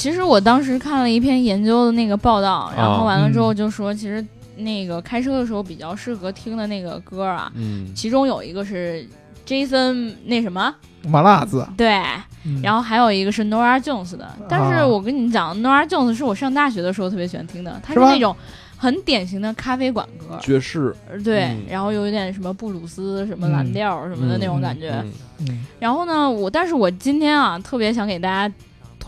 [0.00, 3.56] 其实我当时看了一篇研究的那个报道，然后啊完了之后嗯。
[3.56, 4.26] 就说，其实
[4.56, 9.06] 那个开车的时候比较适合听的那个歌啊，嗯，其中有一个是
[9.46, 10.74] Jason 那什么，
[11.06, 12.00] 麻辣子，对，
[12.46, 12.62] 嗯。
[12.62, 18.34] 然后还有一个是 Nora Jones 的，但是啊我跟你讲，Nora Jones 是我上大学的时候特别喜欢听的，它是吧那种
[18.78, 20.96] 很典型的咖啡馆歌，爵士。
[21.10, 21.64] 呃对，嗯。
[21.68, 24.92] 然后有一点什么布鲁斯、什么嗯蓝调什么的那种感觉。
[25.02, 28.54] 嗯嗯，然后呢，我但是我今天啊，特别想给大家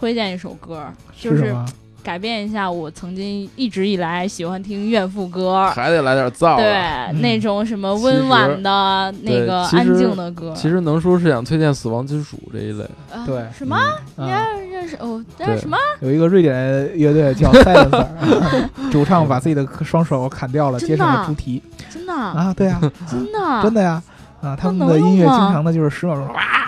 [0.02, 0.82] 推荐一首歌，
[1.16, 1.54] 就是？
[2.02, 5.70] 改变一下我曾经一直以来喜欢听怨妇歌。
[5.70, 12.82] 还得来点燥对的。，那种什么温婉的、那个安静的歌，其实能说是想推荐死亡金属这一类。
[13.14, 13.78] 啊对什么？
[14.16, 15.24] 嗯你啊还认识哦？
[15.56, 15.76] 什么？
[16.00, 18.06] 有一个瑞典乐队叫 Silencer，
[18.90, 22.12] 主唱把自己的双手砍掉了，接上了猪蹄真的？
[22.12, 23.62] 啊，对啊，真的？
[23.62, 24.02] 真的呀，
[24.42, 26.61] 啊，他们的音乐经常的就是十秒钟哇一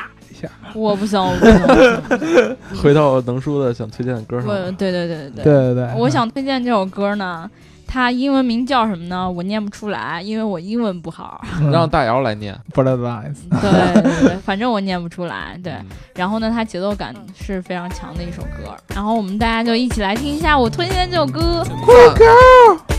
[0.44, 2.56] 下，我不行，我不行。
[2.82, 4.70] 回到能说的想推荐的歌上我了。
[4.72, 7.50] 对对对对对对，我想推荐这首歌呢，
[7.86, 9.30] 它英文名叫什么呢？
[9.30, 11.40] 我念不出来，因为我英文不好。
[11.60, 12.54] 嗯让大姚来念。
[12.72, 15.58] Bloodlines，对对对， 反正我念不出来。
[15.62, 18.74] 对，嗯然后呢，它节奏感是非常强的一首歌。
[18.94, 21.64] 然后我们大家就一起来听一下我推荐这首歌。
[21.86, 22.93] What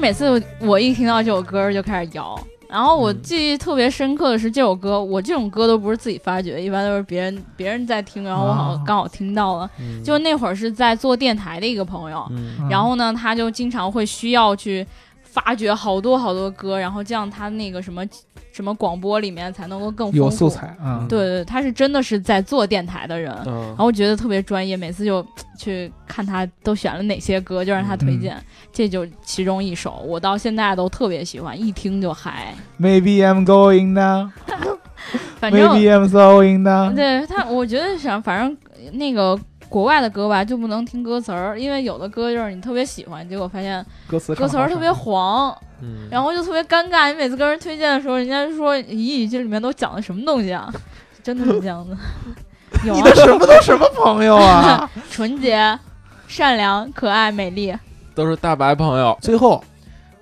[0.00, 2.38] 每次我一听到这首歌就开始摇。
[2.66, 9.68] 然后我记忆特别深刻的是这首歌，我这种歌都不是自己发掘，一般都是别人别人在听，然后我好啊刚好听到了。
[9.80, 14.86] 嗯就那会儿是在做电台的一个朋友，嗯嗯然后呢，他就经常会需要去
[15.22, 18.06] 发掘好多好多歌，然后这样他那个什么
[18.52, 20.48] 什么广播里面才能够更丰富有素。
[20.48, 25.24] 材啊，对对，他是真的是在做电台的人，嗯然后我觉得特别专业，每次就
[25.58, 28.36] 去看他都选了哪些歌，就让他推荐，
[28.72, 32.54] 这就其中一首，我到现在都特别喜欢，一听就嗨。
[32.80, 34.30] Maybe I'm going now,
[35.38, 36.94] 反正 maybe I'm going now。
[36.94, 38.56] 对他，我觉得想，反正
[38.92, 39.38] 那个
[39.70, 47.08] 国外的歌吧，就不能听歌词儿，因为有的歌就是你特别喜欢，结果发现歌词歌词儿特别黄，嗯，然后就特别尴尬。
[47.10, 50.70] 你每次跟人推荐的时候，人家就说：“咦，这里面都讲的什么东西啊？”
[51.22, 51.96] 真的是这样子。
[52.84, 54.90] 有啊你的，什么都什么朋友啊？
[55.10, 55.78] 纯洁、
[56.26, 57.72] 善良、可爱、美丽。
[58.14, 59.16] 都是大白朋友。
[59.22, 59.62] 最后，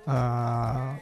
[0.05, 0.95] 呃，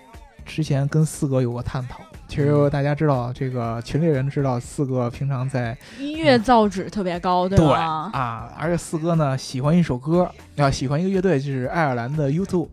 [0.45, 8.09] 之前跟四哥有过探讨，其实大家知道，这个群里人知道，四哥平常在音乐造诣特别高，对对吧？
[8.13, 12.67] 啊，而且四哥呢喜欢一首歌，要喜欢一个乐队，就是爱尔兰的 U2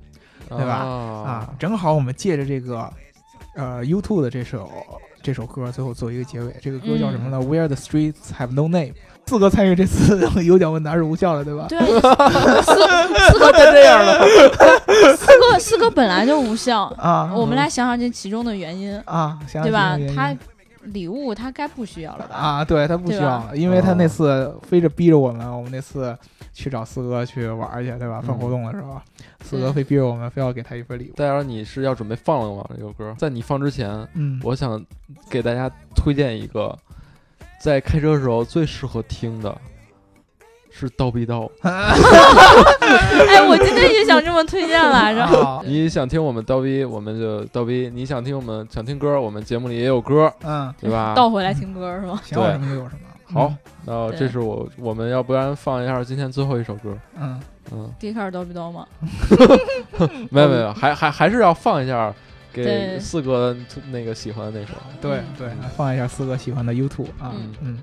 [0.49, 0.91] 对吧啊
[1.27, 2.93] 啊，正好我们借着这个
[3.55, 4.71] 呃 U2 的这首
[5.23, 6.55] 这首歌，最后做一个结尾。
[6.61, 8.93] 这个歌叫什么呢、w h e r e the Streets Have No Name。
[9.27, 11.67] 四哥参与这次 有奖问答是无效的，对吧？
[11.69, 14.27] 对，四四哥这样了
[15.17, 20.37] 四哥四哥本来就无效，啊，我们来想想这其中的原因，啊，想想对吧他
[20.93, 22.37] 礼物他该不需要了吧？
[22.37, 26.15] 啊，对他不需要了，因为他那次非着逼着我们，我们那次
[26.53, 28.23] 去找四哥去玩去，对吧？
[28.27, 29.01] 办活动的时候，
[29.43, 31.15] 四哥非逼着我们，非要给他一份礼物。
[31.17, 32.65] 戴尔，你是要准备放了吗？
[32.77, 34.85] 这首歌，在你放之前，嗯，我想
[35.31, 36.77] 给大家推荐一个，
[37.65, 39.57] 在开车时候最适合听的，
[40.71, 41.51] 是叨逼叨。
[41.63, 45.25] 哎，我今天也想这么推荐来着。
[45.41, 51.15] 啊你想听我们叨逼，我们就叨逼；你想听我们想听歌，我们节目里也有歌，嗯，对吧？
[51.17, 52.21] 倒回来听歌是吗？
[52.23, 53.01] 想有什么就有什么。
[53.33, 53.51] 好，
[53.87, 56.95] 那对这是我我们要不然放一下今天最后一首歌。
[57.19, 57.41] 嗯，
[57.73, 58.87] 嗯，第一开始叨逼叨吗？
[60.31, 62.13] 没有没有，还还还是要放一下
[62.55, 63.57] 给四哥
[63.91, 64.75] 那个喜欢的那首。
[64.89, 67.55] 嗯，对对，来放一下四哥喜欢的 U2 啊，嗯。
[67.63, 67.79] 嗯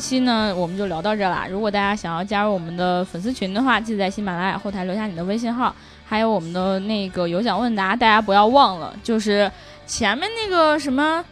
[0.00, 1.46] 期呢，我们就聊到这啦。
[1.48, 5.72] 如果大家想要加入我们的粉丝群的话，记得在喜马拉雅后台留下你的微信号，
[6.06, 9.52] 还有我们的那个有奖问答，大家不要忘了，就是
[9.86, 11.22] 前面那个什么。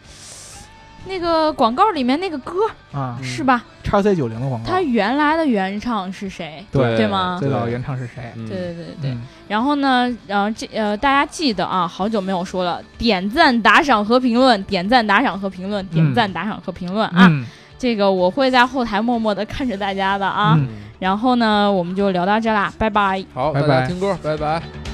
[1.07, 2.53] 那个广告里面那个歌
[2.93, 3.65] 啊，是吧？
[3.83, 6.63] 叉 C 九零的广告它，原来的原唱是谁？
[6.71, 8.31] 对对吗最早原唱是谁？
[8.37, 9.11] 嗯对对对对。
[9.13, 17.31] 嗯然后呢，然后这呃，大家记得啊，好久没有说了，点赞、打赏和评论，点赞、打赏和评论，点赞、打赏和评论啊。
[17.79, 20.59] 嗯这个我会在后台默默的看着大家的啊。
[20.99, 23.25] 然后呢，我们就聊到这啦，拜拜。
[23.33, 24.88] 好，拜拜听歌，拜拜。